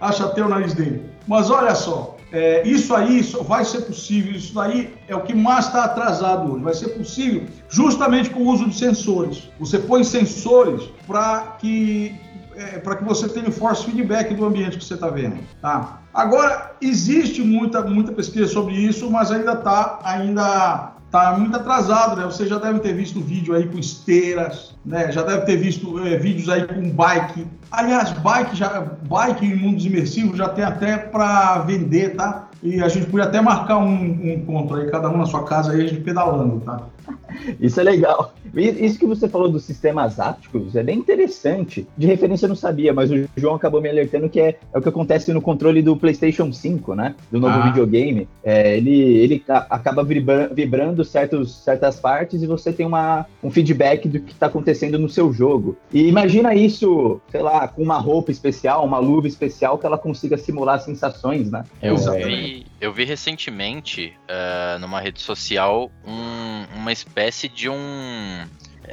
[0.00, 1.10] acha até o nariz dele.
[1.26, 5.34] Mas olha só, é, isso aí só vai ser possível, isso aí é o que
[5.34, 6.64] mais está atrasado hoje.
[6.64, 9.48] Vai ser possível justamente com o uso de sensores.
[9.58, 12.14] Você põe sensores para que,
[12.54, 15.38] é, que você tenha force feedback do ambiente que você está vendo.
[15.62, 16.02] Tá?
[16.12, 22.24] Agora, existe muita, muita pesquisa sobre isso, mas ainda está ainda tá muito atrasado, né?
[22.24, 25.10] Você já deve ter visto vídeo aí com esteiras, né?
[25.10, 27.46] Já deve ter visto é, vídeos aí com bike.
[27.70, 32.48] Aliás, bike já bike em mundos imersivos já tem até para vender, tá?
[32.62, 35.72] E a gente podia até marcar um, um encontro aí, cada um na sua casa
[35.72, 36.82] aí, a gente pedalando, tá?
[37.60, 38.34] Isso é legal.
[38.58, 41.86] Isso que você falou dos sistemas ápticos é bem interessante.
[41.96, 44.82] De referência eu não sabia, mas o João acabou me alertando que é, é o
[44.82, 47.14] que acontece no controle do PlayStation 5, né?
[47.30, 47.66] Do novo ah.
[47.68, 48.28] videogame.
[48.42, 54.20] É, ele ele acaba vibrando certos, certas partes e você tem uma, um feedback do
[54.20, 55.76] que está acontecendo no seu jogo.
[55.92, 60.36] E imagina isso, sei lá, com uma roupa especial, uma luva especial que ela consiga
[60.36, 61.64] simular sensações, né?
[61.82, 68.46] Eu vi, eu vi recentemente uh, numa rede social um, uma espécie de um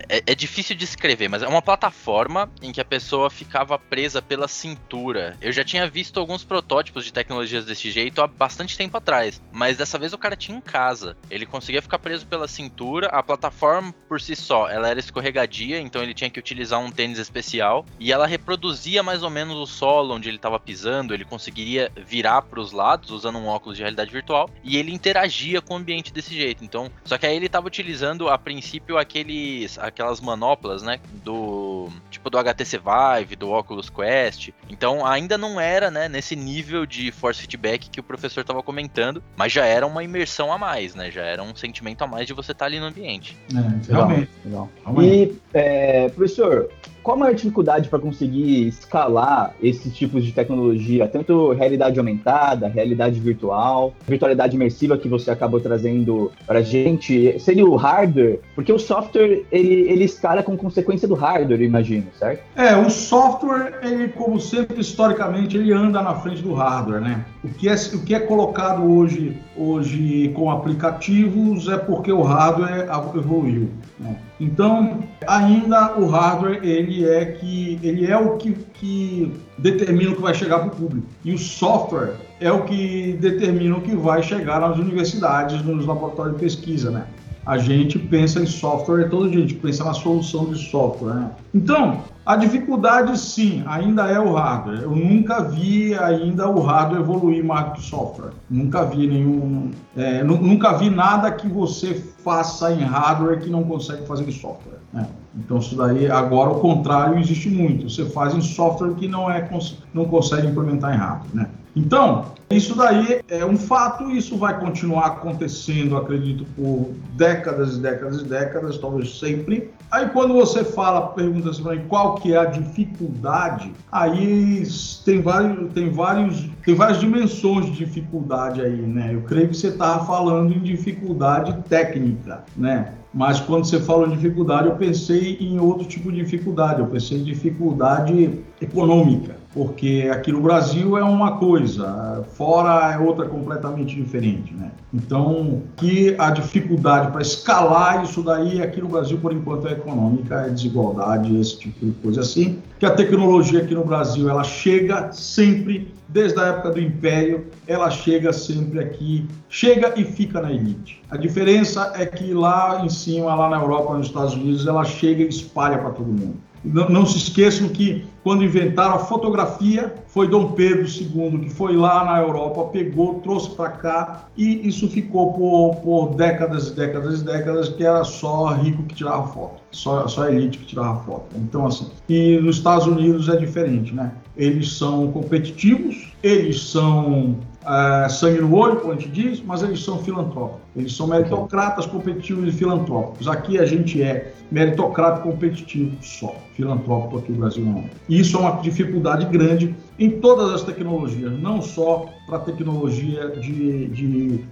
[0.10, 4.22] é, é, difícil de escrever, mas é uma plataforma em que a pessoa ficava presa
[4.22, 5.38] pela cintura.
[5.42, 9.78] Eu já tinha visto alguns protótipos de tecnologias desse jeito há bastante tempo atrás, mas
[9.78, 11.18] dessa vez o cara tinha em casa.
[11.30, 16.02] Ele conseguia ficar preso pela cintura, a plataforma por si só, ela era escorregadia, então
[16.02, 20.16] ele tinha que utilizar um tênis especial e ela reproduzia mais ou menos o solo
[20.16, 24.12] onde ele estava pisando, ele conseguiria virar para os lados usando um óculos de realidade
[24.12, 26.64] virtual e ele interagia com o ambiente desse jeito.
[26.64, 31.00] Então, só que aí ele estava utilizando a princípio aqueles aquelas manoplas, né?
[31.24, 34.50] Do tipo do HTC Vive, do Oculus Quest.
[34.70, 39.24] Então ainda não era, né, nesse nível de force feedback que o professor estava comentando,
[39.36, 41.12] mas já era uma imersão a mais, né?
[41.12, 43.38] Já era um sentimento a mais de você estar tá ali no ambiente.
[43.54, 44.30] É, realmente.
[44.44, 44.70] Legal.
[45.02, 46.70] E, é, professor,
[47.06, 53.20] qual a maior dificuldade para conseguir escalar esses tipos de tecnologia, tanto realidade aumentada, realidade
[53.20, 57.40] virtual, virtualidade imersiva que você acabou trazendo para gente?
[57.40, 58.40] Seria o hardware?
[58.56, 62.42] Porque o software ele, ele escala com consequência do hardware, imagino, certo?
[62.56, 67.24] É, o software, ele, como sempre historicamente, ele anda na frente do hardware, né?
[67.44, 72.90] O que é, o que é colocado hoje, hoje com aplicativos é porque o hardware
[73.16, 73.70] evoluiu.
[74.00, 74.18] Né?
[74.40, 80.22] Então, ainda o hardware ele é que ele é o que, que determina o que
[80.22, 84.22] vai chegar para o público e o software é o que determina o que vai
[84.22, 87.06] chegar nas universidades, nos laboratórios de pesquisa, né?
[87.46, 91.14] A gente pensa em software todo dia, a gente pensa na solução de software.
[91.14, 91.32] Né?
[91.54, 94.82] Então, a dificuldade, sim, ainda é o hardware.
[94.82, 98.32] Eu nunca vi ainda o hardware evoluir mais do que o software.
[98.50, 99.70] Nunca vi nenhum.
[99.96, 104.80] É, nunca vi nada que você faça em hardware que não consegue fazer em software.
[104.92, 105.08] Né?
[105.38, 107.90] Então, isso daí, agora, o contrário existe muito.
[107.90, 109.48] Você faz em software que não, é,
[109.94, 111.36] não consegue implementar em hardware.
[111.36, 111.50] Né?
[111.76, 118.22] Então, isso daí é um fato, isso vai continuar acontecendo, acredito, por décadas e décadas
[118.22, 119.72] e décadas, talvez sempre.
[119.92, 124.64] Aí quando você fala, pergunta assim para mim qual que é a dificuldade, aí
[125.04, 129.12] tem vários, tem vários, tem várias dimensões de dificuldade aí, né?
[129.14, 132.94] Eu creio que você estava falando em dificuldade técnica, né?
[133.16, 137.18] Mas quando você fala em dificuldade, eu pensei em outro tipo de dificuldade, eu pensei
[137.18, 144.54] em dificuldade econômica, porque aqui no Brasil é uma coisa, fora é outra completamente diferente,
[144.54, 144.70] né?
[144.94, 150.42] Então, que a dificuldade para escalar isso daí aqui no Brasil, por enquanto, é econômica,
[150.42, 152.60] é desigualdade, esse tipo de coisa assim.
[152.78, 157.90] Que a tecnologia aqui no Brasil, ela chega sempre, desde a época do Império, ela
[157.90, 161.02] chega sempre aqui, chega e fica na elite.
[161.10, 165.24] A diferença é que lá em cima, lá na Europa, nos Estados Unidos, ela chega
[165.24, 166.36] e espalha para todo mundo.
[166.66, 171.76] Não, não, se esqueçam que quando inventaram a fotografia, foi Dom Pedro II que foi
[171.76, 177.22] lá na Europa, pegou, trouxe para cá e isso ficou por, por, décadas e décadas
[177.22, 181.36] e décadas que era só rico que tirava foto, só, só elite que tirava foto.
[181.36, 184.12] Então, assim, e nos Estados Unidos é diferente, né?
[184.36, 189.84] Eles são competitivos, eles são é, sangue no olho, como a gente diz, mas eles
[189.84, 190.62] são filantrópicos.
[190.76, 193.28] Eles são meritocratas, competitivos e filantrópicos.
[193.28, 196.36] Aqui a gente é meritocrata competitivo só.
[196.54, 197.86] Filantrópico aqui no Brasil não.
[198.08, 203.30] E isso é uma dificuldade grande em todas as tecnologias, não só para a tecnologia
[203.30, 204.46] de, de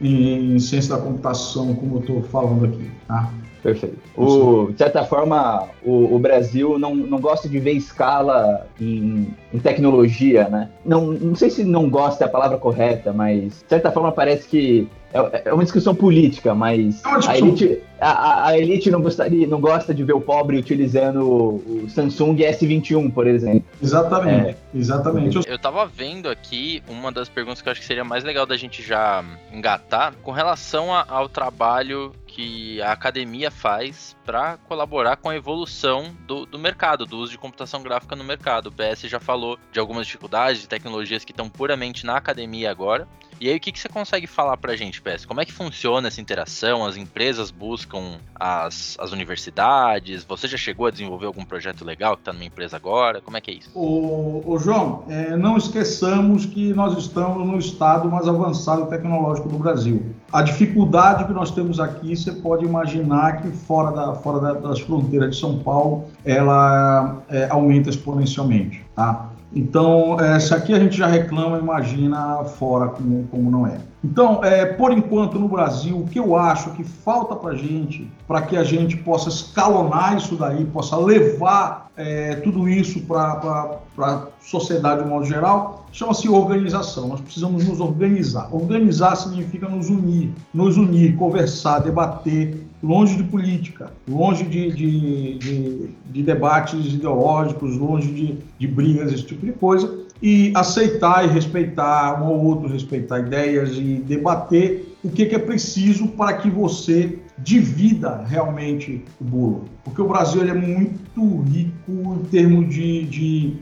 [0.00, 2.90] em ciência da computação, como eu estou falando aqui.
[3.06, 3.30] Tá?
[3.64, 3.96] Perfeito.
[4.14, 9.58] O, de certa forma, o, o, Brasil não, não gosta de ver escala em, em,
[9.58, 10.68] tecnologia, né?
[10.84, 14.46] Não, não sei se não gosta é a palavra correta, mas de certa forma parece
[14.46, 19.46] que é, é uma discussão política, mas é a elite, a, a, elite não, gostaria,
[19.46, 23.64] não gosta de ver o pobre utilizando o Samsung S21, por exemplo.
[23.82, 24.56] Exatamente, é.
[24.74, 25.40] exatamente.
[25.46, 28.58] Eu tava vendo aqui uma das perguntas que eu acho que seria mais legal da
[28.58, 35.28] gente já engatar com relação a, ao trabalho que a academia faz para colaborar com
[35.28, 38.66] a evolução do, do mercado, do uso de computação gráfica no mercado.
[38.66, 43.06] O PS já falou de algumas dificuldades, de tecnologias que estão puramente na academia agora.
[43.40, 45.24] E aí, o que, que você consegue falar pra gente, Pes?
[45.24, 46.84] Como é que funciona essa interação?
[46.84, 50.24] As empresas buscam as, as universidades?
[50.24, 53.20] Você já chegou a desenvolver algum projeto legal que está numa empresa agora?
[53.20, 53.70] Como é que é isso?
[53.74, 59.58] Ô, ô João, é, não esqueçamos que nós estamos no estado mais avançado tecnológico do
[59.58, 60.14] Brasil.
[60.32, 64.80] A dificuldade que nós temos aqui, você pode imaginar que fora, da, fora da, das
[64.80, 68.84] fronteiras de São Paulo, ela é, aumenta exponencialmente.
[68.96, 69.30] Tá?
[69.52, 73.78] Então, é, se aqui a gente já reclama, imagina fora como, como não é.
[74.04, 78.42] Então, é, por enquanto, no Brasil, o que eu acho que falta para gente, para
[78.42, 85.02] que a gente possa escalonar isso daí, possa levar é, tudo isso para a sociedade
[85.02, 87.08] de modo geral, chama-se organização.
[87.08, 88.48] Nós precisamos nos organizar.
[88.52, 95.88] Organizar significa nos unir, nos unir, conversar, debater, longe de política, longe de, de, de,
[96.10, 102.22] de debates ideológicos, longe de, de brigas, esse tipo de coisa, e aceitar e respeitar
[102.22, 107.18] um ou outro, respeitar ideias e debater o que, que é preciso para que você
[107.38, 109.64] divida realmente o bolo.
[109.84, 113.56] Porque o Brasil é muito rico em termos de, de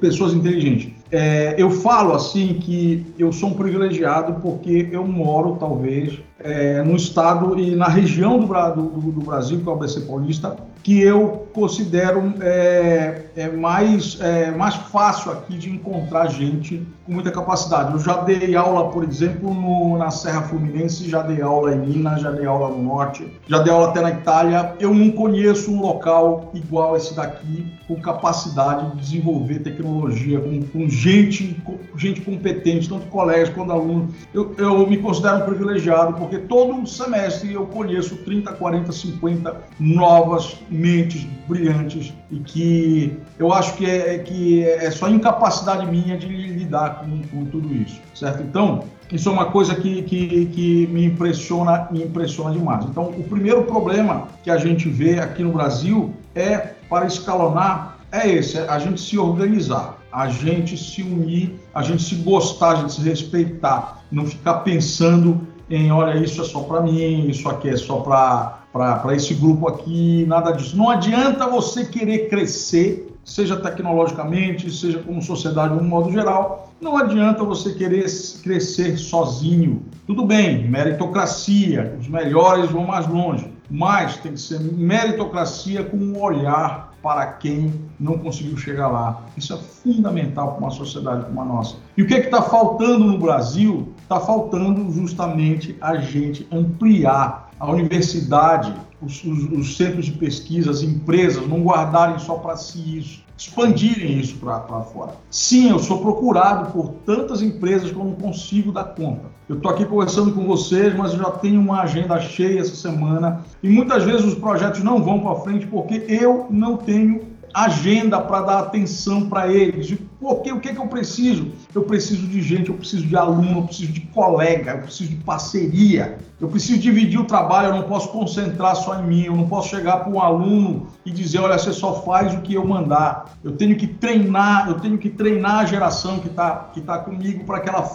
[0.00, 0.92] pessoas inteligentes.
[1.10, 6.96] É, eu falo assim que eu sou um privilegiado porque eu moro, talvez, é, no
[6.96, 11.48] estado e na região do, do, do Brasil, que é o ABC Paulista, que eu
[11.52, 17.94] considero é, é mais, é, mais fácil aqui de encontrar gente com muita capacidade.
[17.94, 22.20] Eu já dei aula, por exemplo, no, na Serra Fluminense, já dei aula em Minas,
[22.20, 24.74] já dei aula no Norte, já dei aula até na Itália.
[24.78, 30.88] Eu não conheço um local igual esse daqui, com capacidade de desenvolver tecnologia, com, com
[30.90, 34.14] gente, com gente competente, tanto colegas quanto alunos.
[34.34, 40.58] Eu, eu me considero um privilegiado, porque todo semestre eu conheço 30, 40, 50 novas
[40.68, 47.00] mentes brilhantes e que eu acho que é, que é só incapacidade minha de lidar
[47.00, 48.42] com, com tudo isso, certo?
[48.42, 52.84] Então, isso é uma coisa que, que, que, me impressiona me impressiona demais.
[52.84, 58.28] Então, o primeiro problema que a gente vê aqui no Brasil é para escalonar é
[58.28, 62.74] esse, é a gente se organizar, a gente se unir, a gente se gostar, a
[62.76, 67.68] gente se respeitar, não ficar pensando em, olha, isso é só para mim, isso aqui
[67.68, 70.76] é só para esse grupo aqui, nada disso.
[70.76, 76.96] Não adianta você querer crescer, seja tecnologicamente, seja como sociedade de um modo geral, não
[76.96, 78.06] adianta você querer
[78.42, 79.82] crescer sozinho.
[80.06, 86.20] Tudo bem, meritocracia, os melhores vão mais longe, mas tem que ser meritocracia com um
[86.20, 89.22] olhar para quem não conseguiu chegar lá.
[89.36, 91.76] Isso é fundamental para uma sociedade como a nossa.
[91.96, 93.92] E o que é está faltando no Brasil?
[94.02, 100.82] Está faltando justamente a gente ampliar a universidade, os, os, os centros de pesquisa, as
[100.82, 105.12] empresas, não guardarem só para si isso, expandirem isso para fora.
[105.30, 109.26] Sim, eu sou procurado por tantas empresas que eu não consigo dar conta.
[109.48, 113.44] Eu estou aqui conversando com vocês, mas eu já tenho uma agenda cheia essa semana
[113.62, 118.42] e muitas vezes os projetos não vão para frente porque eu não tenho agenda para
[118.42, 119.96] dar atenção para eles.
[120.20, 121.52] Porque o que, que eu preciso?
[121.74, 125.16] Eu preciso de gente, eu preciso de aluno, eu preciso de colega, eu preciso de
[125.16, 129.48] parceria, eu preciso dividir o trabalho, eu não posso concentrar só em mim, eu não
[129.48, 133.38] posso chegar para um aluno e dizer, olha, você só faz o que eu mandar.
[133.42, 137.44] Eu tenho que treinar, eu tenho que treinar a geração que está que tá comigo
[137.44, 137.90] para que ela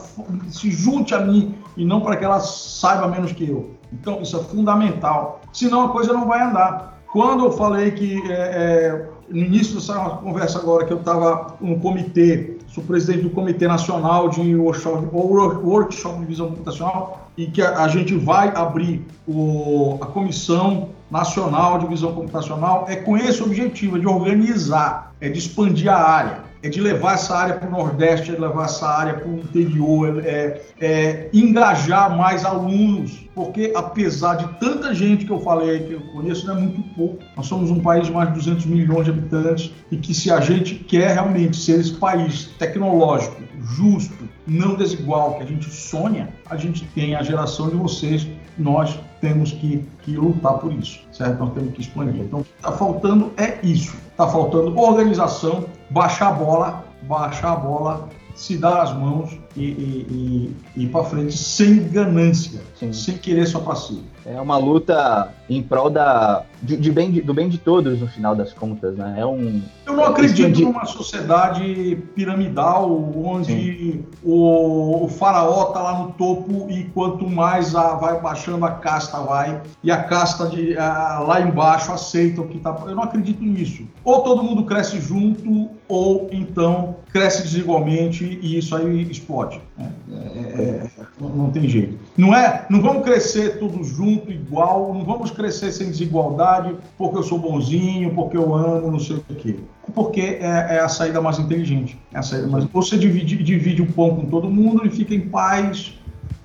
[0.49, 3.76] se junte a mim e não para que ela saiba menos que eu.
[3.91, 5.41] Então, isso é fundamental.
[5.53, 6.99] Senão a coisa não vai andar.
[7.11, 11.80] Quando eu falei que é, é, no início dessa conversa agora que eu estava no
[11.80, 17.84] comitê, sou presidente do Comitê Nacional de Workshop, workshop de Visão Computacional e que a,
[17.84, 23.97] a gente vai abrir o, a Comissão Nacional de Visão Computacional, é com esse objetivo,
[23.97, 27.72] é de organizar, é de expandir a área é de levar essa área para o
[27.72, 33.74] Nordeste, é de levar essa área para o interior, é, é, engajar mais alunos, porque
[33.76, 37.22] apesar de tanta gente que eu falei que eu conheço, não é muito pouco.
[37.36, 40.39] Nós somos um país de mais de 200 milhões de habitantes e que se a
[40.39, 43.43] gente quer realmente ser esse país tecnológico,
[43.76, 48.26] justo, não desigual que a gente sonha, a gente tem a geração de vocês,
[48.58, 51.39] nós temos que, que lutar por isso, certo?
[51.39, 52.22] Nós temos que expandir.
[52.22, 53.95] Então, o que está faltando é isso.
[54.12, 59.66] Está faltando organização, baixar a bola, baixar a bola, se dar as mãos e, e,
[59.66, 62.91] e, e ir para frente sem ganância, Sim.
[62.91, 64.04] sem querer só para si.
[64.26, 68.36] É uma luta em prol da, de, de bem, do bem de todos, no final
[68.36, 69.15] das contas, né?
[69.17, 69.61] É um.
[69.86, 70.63] Eu não acredito de...
[70.63, 77.95] numa sociedade piramidal onde o, o, faraó está lá no topo e quanto mais a,
[77.95, 82.57] vai baixando a casta vai e a casta de, a, lá embaixo aceita o que
[82.57, 82.76] está.
[82.86, 83.86] Eu não acredito nisso.
[84.03, 89.61] Ou todo mundo cresce junto ou então cresce desigualmente e isso aí explode.
[89.78, 89.91] Né?
[90.11, 91.97] É, é, Não, tem jeito.
[92.17, 97.24] Não é, não vamos crescer todos junto, igual, não vamos crescer sem desigualdade, porque eu
[97.24, 99.55] sou bonzinho, porque eu amo, não sei o quê.
[99.93, 101.97] Porque é, é a saída mais inteligente.
[102.13, 102.65] É a saída mais...
[102.65, 105.97] Você divide, divide o pão com todo mundo e fica em paz,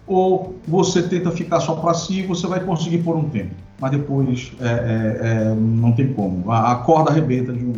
[0.07, 3.55] ou você tenta ficar só para si, você vai conseguir por um tempo.
[3.81, 6.51] Mas depois é, é, é não tem como.
[6.51, 7.73] A, a corda arrebenta de um,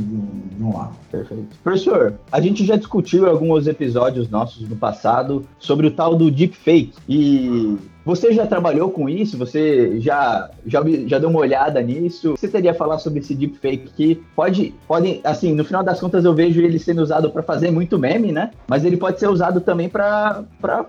[0.70, 0.94] um lado.
[1.10, 1.56] Perfeito.
[1.62, 6.94] Professor, a gente já discutiu alguns episódios nossos no passado sobre o tal do deepfake.
[7.08, 9.36] E você já trabalhou com isso?
[9.38, 12.34] Você já, já, já deu uma olhada nisso?
[12.36, 16.24] Você teria a falar sobre esse deepfake que pode, pode, assim, no final das contas
[16.24, 18.50] eu vejo ele sendo usado para fazer muito meme, né?
[18.66, 20.44] Mas ele pode ser usado também para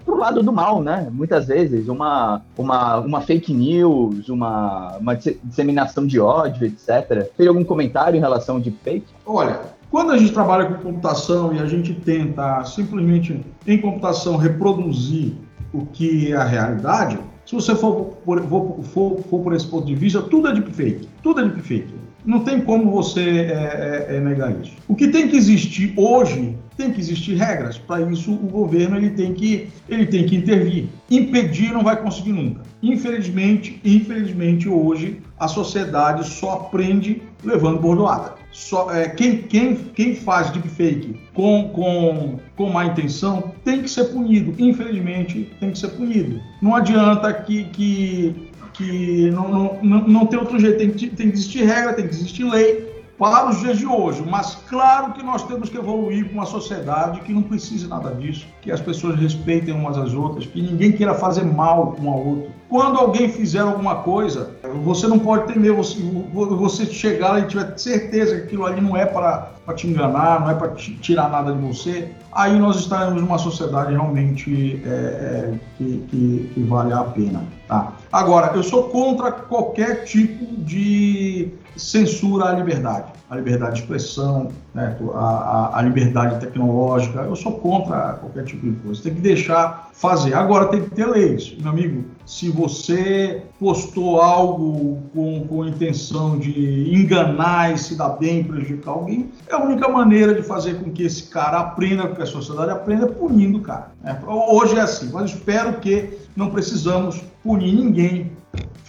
[0.08, 1.08] o lado do mal, né?
[1.12, 7.30] Muitas vezes, uma, uma, uma fake news, uma, uma disseminação de ódio, etc.
[7.38, 9.06] Tem algum comentário em relação ao deepfake?
[9.26, 9.60] Olha,
[9.92, 15.34] quando a gente trabalha com computação e a gente tenta simplesmente em computação reproduzir
[15.74, 19.86] o que é a realidade, se você for por, for, for, for por esse ponto
[19.86, 21.08] de vista, tudo é deepfake.
[21.24, 22.02] Tudo é deepfake.
[22.26, 24.74] Não tem como você é, é, é negar isso.
[24.88, 27.78] O que tem que existir hoje tem que existir regras.
[27.78, 30.88] Para isso, o governo ele tem, que, ele tem que intervir.
[31.10, 32.62] Impedir não vai conseguir nunca.
[32.82, 38.41] Infelizmente, infelizmente hoje a sociedade só aprende levando bordoada.
[38.52, 44.06] Só, é, quem, quem, quem faz deepfake com, com, com má intenção tem que ser
[44.06, 44.54] punido.
[44.62, 46.42] Infelizmente, tem que ser punido.
[46.62, 50.78] Não adianta que, que, que não, não, não tem outro jeito.
[50.78, 54.24] Tem que, tem que existir regra, tem que existir lei para os dias de hoje.
[54.28, 58.48] Mas claro que nós temos que evoluir para uma sociedade que não precise nada disso,
[58.62, 62.50] que as pessoas respeitem umas às outras, que ninguém queira fazer mal um ao outro.
[62.68, 66.00] Quando alguém fizer alguma coisa, você não pode ter medo, você,
[66.34, 70.56] você chegar e tiver certeza que aquilo ali não é para te enganar, não é
[70.56, 76.52] para tirar nada de você, aí nós estaremos numa sociedade realmente é, é, que, que,
[76.54, 77.44] que, vale a pena.
[77.68, 77.94] Tá?
[78.12, 84.98] Agora, eu sou contra qualquer tipo de censura à liberdade, a liberdade de expressão, né,
[85.14, 87.22] a, a, a, liberdade tecnológica.
[87.22, 89.02] Eu sou contra qualquer tipo de coisa.
[89.02, 90.34] Tem que deixar fazer.
[90.34, 92.04] Agora tem que ter leis, meu amigo.
[92.26, 98.92] Se você postou algo com, com a intenção de enganar e se dar bem, prejudicar
[98.92, 102.72] alguém, é a única maneira de fazer com que esse cara aprenda, que a sociedade
[102.72, 103.94] aprenda, punindo o cara.
[104.04, 108.32] É, hoje é assim, mas espero que não precisamos punir ninguém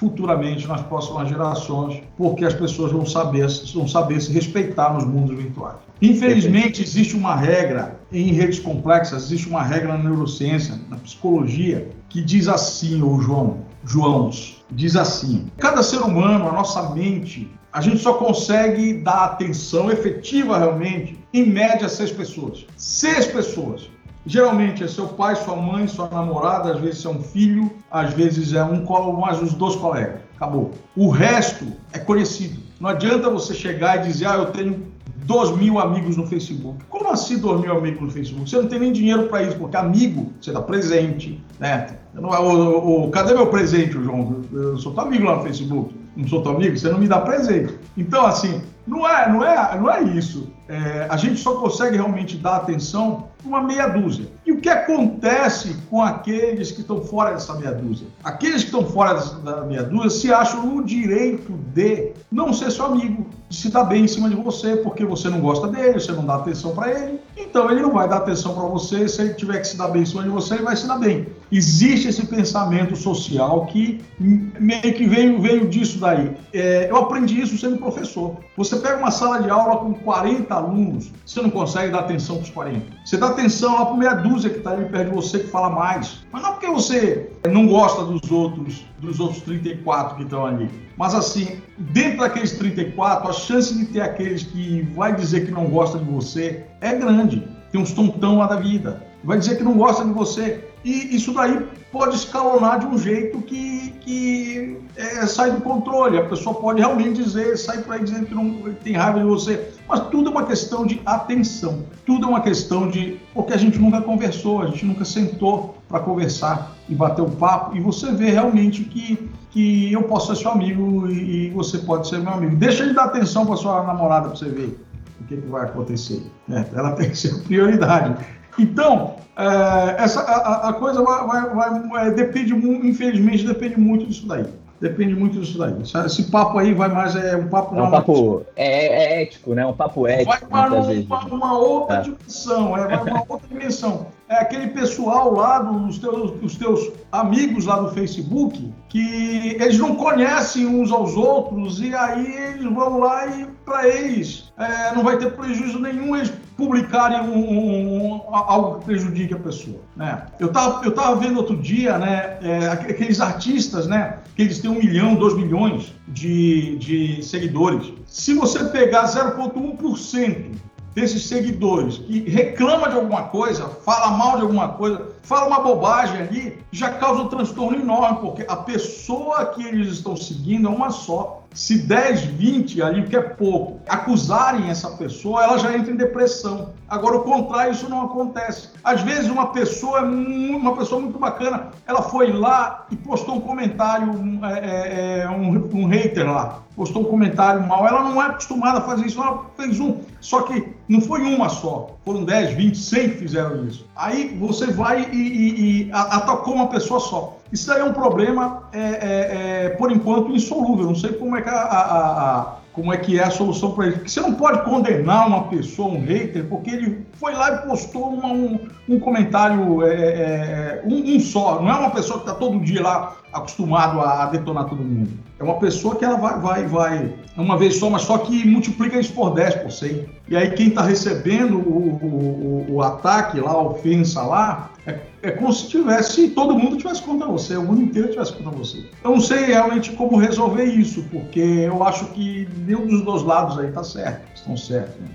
[0.03, 5.36] futuramente nas próximas gerações, porque as pessoas vão saber, vão saber se respeitar nos mundos
[5.36, 5.76] virtuais.
[6.03, 12.20] Infelizmente, existe uma regra em redes complexas, existe uma regra na neurociência, na psicologia, que
[12.20, 14.28] diz assim, o João, João,
[14.72, 20.59] diz assim: cada ser humano, a nossa mente, a gente só consegue dar atenção efetiva
[20.59, 22.66] realmente, em média, seis pessoas.
[22.76, 23.88] Seis pessoas.
[24.24, 28.52] Geralmente é seu pai, sua mãe, sua namorada, às vezes é um filho, às vezes
[28.52, 28.84] é um
[29.18, 30.20] mais os dois colegas.
[30.36, 30.72] Acabou.
[30.96, 32.60] O resto é conhecido.
[32.80, 34.92] Não adianta você chegar e dizer, ah, eu tenho
[35.24, 36.84] 2 mil amigos no Facebook.
[36.88, 38.48] Como assim 2 mil amigos no Facebook?
[38.48, 41.96] Você não tem nem dinheiro para isso, porque amigo, você dá presente, né?
[42.14, 44.42] Não, o, o, cadê meu presente, João?
[44.52, 45.94] Eu sou teu amigo lá no Facebook.
[46.16, 46.76] Não sou teu amigo?
[46.76, 47.74] Você não me dá presente.
[47.96, 50.50] Então, assim, não é, não é, não é isso.
[50.72, 54.26] É, a gente só consegue realmente dar atenção uma meia dúzia.
[54.46, 58.06] E o que acontece com aqueles que estão fora dessa meia dúzia?
[58.24, 62.86] Aqueles que estão fora dessa meia dúzia se acham no direito de não ser seu
[62.86, 66.12] amigo, de se dar bem em cima de você, porque você não gosta dele, você
[66.12, 67.20] não dá atenção para ele.
[67.36, 69.06] Então ele não vai dar atenção para você.
[69.08, 70.98] Se ele tiver que se dar bem em cima de você, ele vai se dar
[70.98, 71.26] bem.
[71.50, 76.34] Existe esse pensamento social que meio que veio, veio disso daí.
[76.54, 78.36] É, eu aprendi isso sendo professor.
[78.56, 82.44] Você pega uma sala de aula com 40 alunos, você não consegue dar atenção para
[82.44, 82.86] os 40.
[83.04, 85.70] Você dá atenção lá para meia dúzia que está ali perto de você que fala
[85.70, 86.24] mais.
[86.32, 90.70] Mas não porque você não gosta dos outros, dos outros 34 que estão ali.
[90.96, 95.66] Mas assim, dentro daqueles 34, a chance de ter aqueles que vai dizer que não
[95.66, 97.46] gosta de você é grande.
[97.70, 99.02] Tem uns tontão lá da vida.
[99.24, 100.68] Vai dizer que não gosta de você.
[100.84, 106.18] E isso daí pode escalonar de um jeito que, que é, sai do controle.
[106.18, 109.72] A pessoa pode realmente dizer, sai por aí dizendo que não tem raiva de você.
[109.86, 111.84] Mas tudo é uma questão de atenção.
[112.07, 113.20] Tudo é uma questão de.
[113.34, 117.76] Porque a gente nunca conversou, a gente nunca sentou para conversar e bater um papo.
[117.76, 122.09] E você vê realmente que, que eu posso ser seu amigo e, e você pode
[122.09, 122.57] ser meu amigo.
[122.57, 124.80] Deixa de dar atenção para sua namorada para você ver
[125.20, 126.22] o que, que vai acontecer.
[126.51, 128.16] É, ela tem que ser prioridade.
[128.59, 134.44] Então, é, essa, a, a, coisa vai, vai, vai, depende, infelizmente, depende muito disso daí.
[134.80, 135.74] Depende muito disso daí.
[136.05, 137.14] Esse papo aí vai mais.
[137.14, 137.76] É um papo.
[137.76, 139.64] É um papo é, é, ético, né?
[139.64, 140.30] Um papo ético.
[140.32, 142.00] Vai para uma, uma, outra é.
[142.00, 144.07] dimensão, é, vai uma outra dimensão.
[144.28, 149.94] É aquele pessoal lá, dos teus, dos teus amigos lá do Facebook, que eles não
[149.94, 155.16] conhecem uns aos outros, e aí eles vão lá e para eles é, não vai
[155.16, 159.80] ter prejuízo nenhum eles publicarem um, um, um, algo que prejudique a pessoa.
[159.96, 160.26] Né?
[160.38, 164.70] Eu estava eu tava vendo outro dia né, é, aqueles artistas né, que eles têm
[164.70, 167.92] um milhão, dois milhões de, de seguidores.
[168.07, 170.53] Se você pegar 0,1%
[170.94, 176.20] desses seguidores que reclama de alguma coisa, fala mal de alguma coisa, fala uma bobagem
[176.20, 180.90] ali, já causa um transtorno enorme, porque a pessoa que eles estão seguindo é uma
[180.90, 185.96] só se 10, 20 ali, que é pouco, acusarem essa pessoa, ela já entra em
[185.96, 186.70] depressão.
[186.88, 188.68] Agora, o contrário, isso não acontece.
[188.82, 194.11] Às vezes, uma pessoa, uma pessoa muito bacana, ela foi lá e postou um comentário,
[194.11, 197.86] um, é, é, é, um, um hater lá, postou um comentário mal.
[197.86, 200.00] Ela não é acostumada a fazer isso, ela fez um.
[200.20, 203.86] Só que não foi uma só, foram 10, 20, 100 que fizeram isso.
[203.96, 207.38] Aí você vai e, e, e atacou uma pessoa só.
[207.53, 210.86] Isso aí é um problema, é, é, é, por enquanto, insolúvel.
[210.86, 213.88] Não sei como é que, a, a, a como é, que é a solução para
[213.88, 213.98] isso.
[213.98, 218.09] Porque você não pode condenar uma pessoa, um hater, porque ele foi lá e postou
[218.09, 221.61] uma, um, um, comentário, é, é, um, um, só.
[221.61, 225.11] Não é uma pessoa que está todo dia lá acostumado a, detonar todo mundo.
[225.38, 228.98] É uma pessoa que ela vai, vai, vai uma vez só, mas só que multiplica
[228.98, 230.07] isso por 10, por 100.
[230.28, 235.30] E aí quem está recebendo o, o, o, ataque lá, a ofensa lá, é, é,
[235.30, 238.84] como se tivesse, todo mundo tivesse contra você, o mundo inteiro tivesse contra você.
[239.04, 243.58] Eu não sei realmente como resolver isso, porque eu acho que nenhum dos dois lados
[243.58, 244.96] aí está certo, estão certos.
[245.00, 245.08] Né?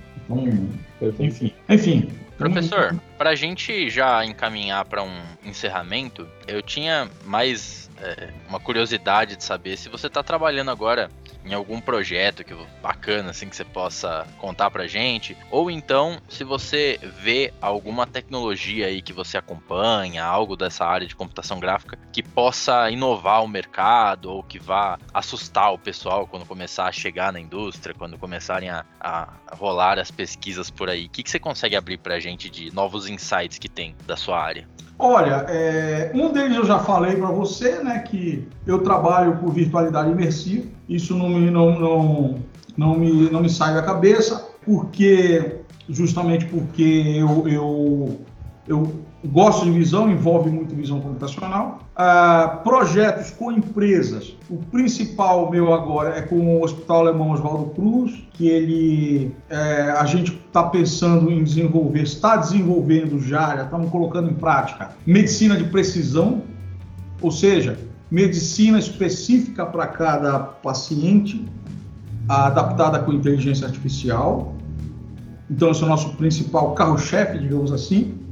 [1.00, 1.54] Então, enfim.
[1.70, 2.10] Enfim.
[2.38, 9.36] Professor, para a gente já encaminhar para um encerramento, eu tinha mais é, uma curiosidade
[9.36, 11.10] de saber se você está trabalhando agora
[11.48, 16.44] em algum projeto que bacana assim que você possa contar pra gente, ou então se
[16.44, 22.22] você vê alguma tecnologia aí que você acompanha, algo dessa área de computação gráfica que
[22.22, 27.40] possa inovar o mercado ou que vá assustar o pessoal quando começar a chegar na
[27.40, 31.06] indústria, quando começarem a, a rolar as pesquisas por aí.
[31.06, 34.42] O que, que você consegue abrir pra gente de novos insights que tem da sua
[34.42, 34.68] área?
[35.00, 40.12] Olha, é, um deles eu já falei para você, né, que eu trabalho com virtualidade
[40.12, 40.66] imersiva.
[40.90, 42.36] Isso não me, não, não,
[42.76, 48.22] não me, não me sai da cabeça, porque justamente porque eu, eu,
[48.68, 51.80] eu gosto de visão, envolve muito visão computacional.
[51.96, 54.36] Ah, projetos com empresas.
[54.50, 60.06] O principal meu agora é com o Hospital Alemão Oswaldo Cruz, que ele é, a
[60.06, 65.66] gente está pensando em desenvolver, está desenvolvendo já, já estamos colocando em prática, medicina de
[65.66, 66.44] precisão,
[67.22, 67.80] ou seja,
[68.12, 71.44] medicina específica para cada paciente,
[72.30, 74.54] adaptada com inteligência artificial.
[75.50, 78.27] Então, esse é o nosso principal carro-chefe, digamos assim.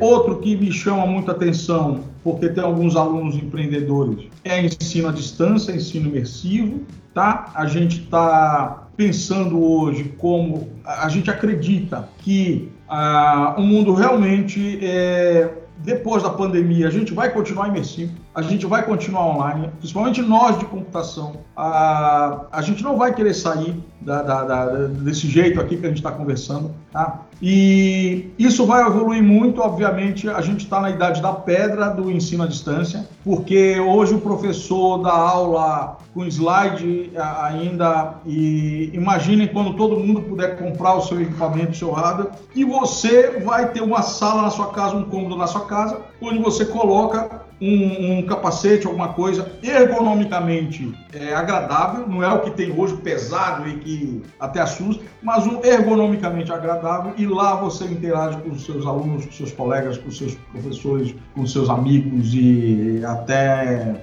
[0.00, 5.72] Outro que me chama muita atenção, porque tem alguns alunos empreendedores, é ensino à distância,
[5.72, 6.82] ensino imersivo,
[7.14, 7.50] tá?
[7.54, 15.50] A gente está pensando hoje como a gente acredita que ah, o mundo realmente é,
[15.78, 20.56] depois da pandemia a gente vai continuar imersivo, a gente vai continuar online, principalmente nós
[20.60, 21.38] de computação.
[21.56, 25.88] A, a gente não vai querer sair da, da, da, desse jeito aqui que a
[25.88, 26.70] gente está conversando.
[26.92, 27.22] Tá?
[27.42, 32.44] E isso vai evoluir muito, obviamente, a gente está na idade da pedra do ensino
[32.44, 37.12] à distância, porque hoje o professor dá aula com slide
[37.42, 42.64] ainda e imaginem quando todo mundo puder comprar o seu equipamento, o seu hardware, e
[42.64, 46.64] você vai ter uma sala na sua casa, um cômodo na sua casa, onde você
[46.64, 52.96] coloca um, um, capacete, alguma coisa ergonomicamente é, agradável, não é o que tem hoje
[52.96, 58.64] pesado e que até assusta, mas um ergonomicamente agradável e lá você interage com os
[58.64, 64.00] seus alunos, com seus colegas, com seus professores, com seus amigos e até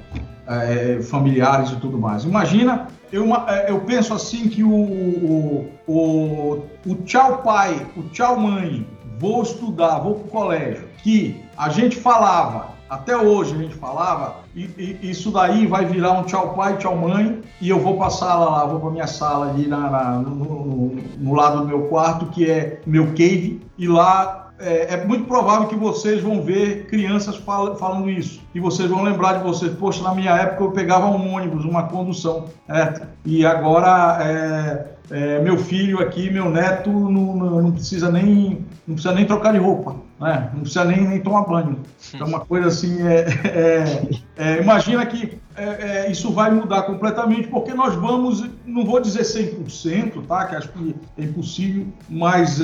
[0.47, 2.23] é, familiares e tudo mais.
[2.23, 8.37] Imagina, eu, é, eu penso assim que o, o, o, o tchau pai, o tchau
[8.37, 8.85] mãe,
[9.19, 14.37] vou estudar, vou para o colégio, que a gente falava até hoje a gente falava,
[14.55, 18.07] e, e, isso daí vai virar um tchau pai, tchau mãe, e eu vou para
[18.07, 21.67] a sala lá, vou para minha sala ali na, na no, no, no, lado do
[21.67, 26.43] meu quarto, que é meu cave, e lá é, é muito provável que vocês vão
[26.43, 30.63] ver crianças fal falando isso, e vocês vão lembrar de vocês, poxa, na minha época
[30.63, 36.49] eu pegava um ônibus, uma condução, é, e agora é, é, meu filho aqui, meu
[36.49, 40.49] neto, não, não, precisa nem, não precisa nem trocar de roupa né?
[40.53, 41.79] não precisa nem, nem tomar banho.
[42.13, 47.73] Então, uma coisa assim, é, é, é, imagina que é, isso vai mudar completamente, porque
[47.73, 50.45] nós vamos, não vou dizer 100%, tá?
[50.45, 52.59] que acho que é impossível, mas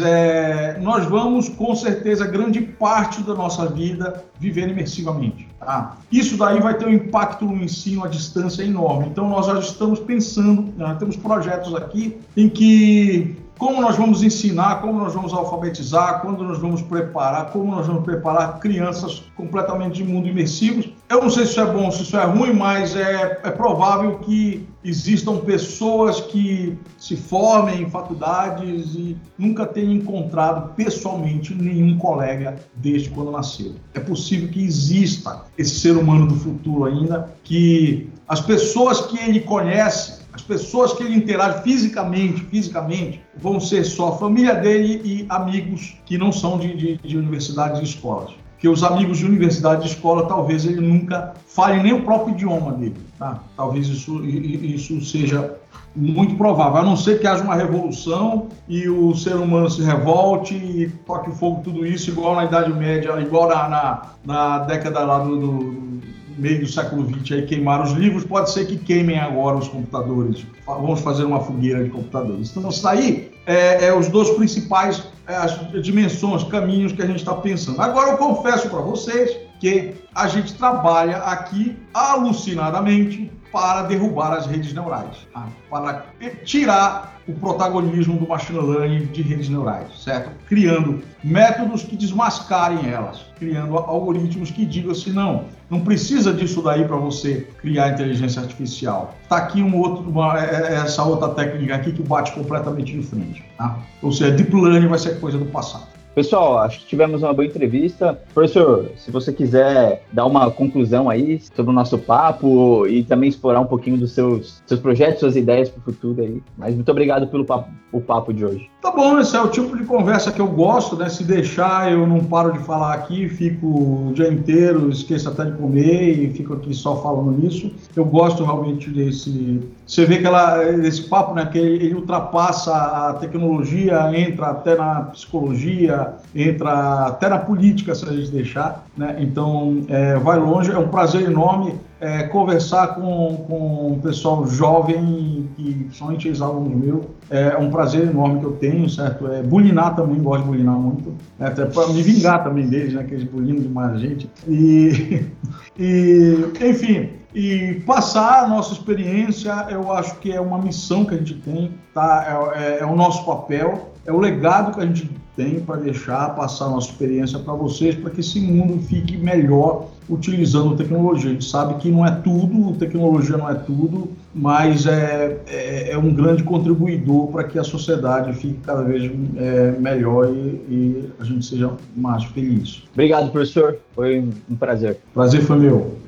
[0.82, 5.51] nós vamos, com certeza, grande parte da nossa vida viver imersivamente.
[5.62, 5.96] Tá?
[6.12, 9.08] Isso daí vai ter um impacto no ensino à distância enorme.
[9.08, 14.98] Então, nós já estamos pensando, temos projetos aqui em que como nós vamos ensinar, como
[14.98, 20.28] nós vamos alfabetizar, quando nós vamos preparar, como nós vamos preparar crianças completamente de mundo
[20.28, 20.90] imersivos.
[21.08, 24.18] Eu não sei se isso é bom, se isso é ruim, mas é, é provável
[24.18, 32.56] que existam pessoas que se formem em faculdades e nunca tenham encontrado pessoalmente nenhum colega
[32.78, 33.76] desde quando nasceu.
[33.94, 39.42] É possível que exista esse ser humano do futuro ainda, que as pessoas que ele
[39.42, 45.26] conhece as pessoas que ele interage fisicamente, fisicamente, vão ser só a família dele e
[45.30, 48.32] amigos que não são de, de, de universidades e escolas.
[48.52, 52.72] Porque os amigos de universidade e escola, talvez ele nunca fale nem o próprio idioma
[52.74, 52.98] dele.
[53.18, 53.42] Tá?
[53.58, 55.58] Talvez isso, isso seja
[55.96, 60.56] muito provável, a não ser que haja uma revolução e o ser humano se revolte
[60.56, 65.20] e toque fogo tudo isso, igual na Idade Média, igual na, na, na década lá
[65.20, 65.91] do, do
[66.38, 70.46] meio do século XX aí queimaram os livros, pode ser que queimem agora os computadores.
[70.66, 72.56] Vamos fazer uma fogueira de computadores.
[72.56, 77.20] Então, isso aí é, é os dois principais é, as dimensões, caminhos que a gente
[77.20, 77.82] está pensando.
[77.82, 84.74] Agora, eu confesso para vocês que a gente trabalha aqui alucinadamente para derrubar as redes
[84.74, 85.48] neurais, tá?
[85.70, 86.06] para
[86.46, 90.32] tirar o protagonismo do machine learning de redes neurais, certo?
[90.48, 96.86] Criando métodos que desmascarem elas, criando algoritmos que digam assim, não, não precisa disso daí
[96.86, 99.16] para você criar inteligência artificial.
[99.24, 103.04] Está aqui um outro, uma, é, é, essa outra técnica aqui que bate completamente de
[103.04, 103.44] frente.
[103.58, 103.78] Tá?
[104.02, 105.88] Ou seja, deep learning vai ser coisa do passado.
[106.14, 108.20] Pessoal, acho que tivemos uma boa entrevista.
[108.34, 113.62] Professor, se você quiser dar uma conclusão aí sobre o nosso papo e também explorar
[113.62, 116.44] um pouquinho dos seus, seus projetos, suas ideias para o futuro aí.
[116.58, 118.70] Mas muito obrigado pelo papo, o papo de hoje.
[118.82, 121.08] Tá bom, esse é o tipo de conversa que eu gosto, né?
[121.08, 125.52] Se deixar, eu não paro de falar aqui, fico o dia inteiro, esqueço até de
[125.52, 127.72] comer e fico aqui só falando nisso.
[127.96, 129.62] Eu gosto realmente desse.
[129.86, 131.46] Você vê que ela, esse papo, né?
[131.46, 138.12] Que ele ultrapassa a tecnologia, entra até na psicologia entra até na política, se a
[138.12, 138.86] gente deixar.
[138.98, 139.18] Né?
[139.20, 140.72] Então, é, vai longe.
[140.72, 147.12] É um prazer enorme é, conversar com, com pessoal jovem, que somente ex-alunos meu.
[147.30, 149.32] É um prazer enorme que eu tenho, certo?
[149.32, 151.14] É, bulinar também, gosto de bulinar muito.
[151.38, 151.48] Né?
[151.48, 153.04] Até para me vingar também deles, né?
[153.04, 154.28] Que eles bulinam demais a gente.
[154.48, 155.28] E,
[155.78, 161.18] e enfim, e passar a nossa experiência, eu acho que é uma missão que a
[161.18, 162.54] gente tem, tá?
[162.56, 166.36] É, é, é o nosso papel, é o legado que a gente tem para deixar
[166.36, 171.30] passar a nossa experiência para vocês, para que esse mundo fique melhor utilizando tecnologia.
[171.30, 175.98] A gente sabe que não é tudo, tecnologia não é tudo, mas é, é, é
[175.98, 180.38] um grande contribuidor para que a sociedade fique cada vez é, melhor e,
[180.70, 182.84] e a gente seja mais feliz.
[182.94, 183.78] Obrigado, professor.
[183.96, 184.20] Foi
[184.50, 184.98] um prazer.
[185.14, 186.01] Prazer foi meu.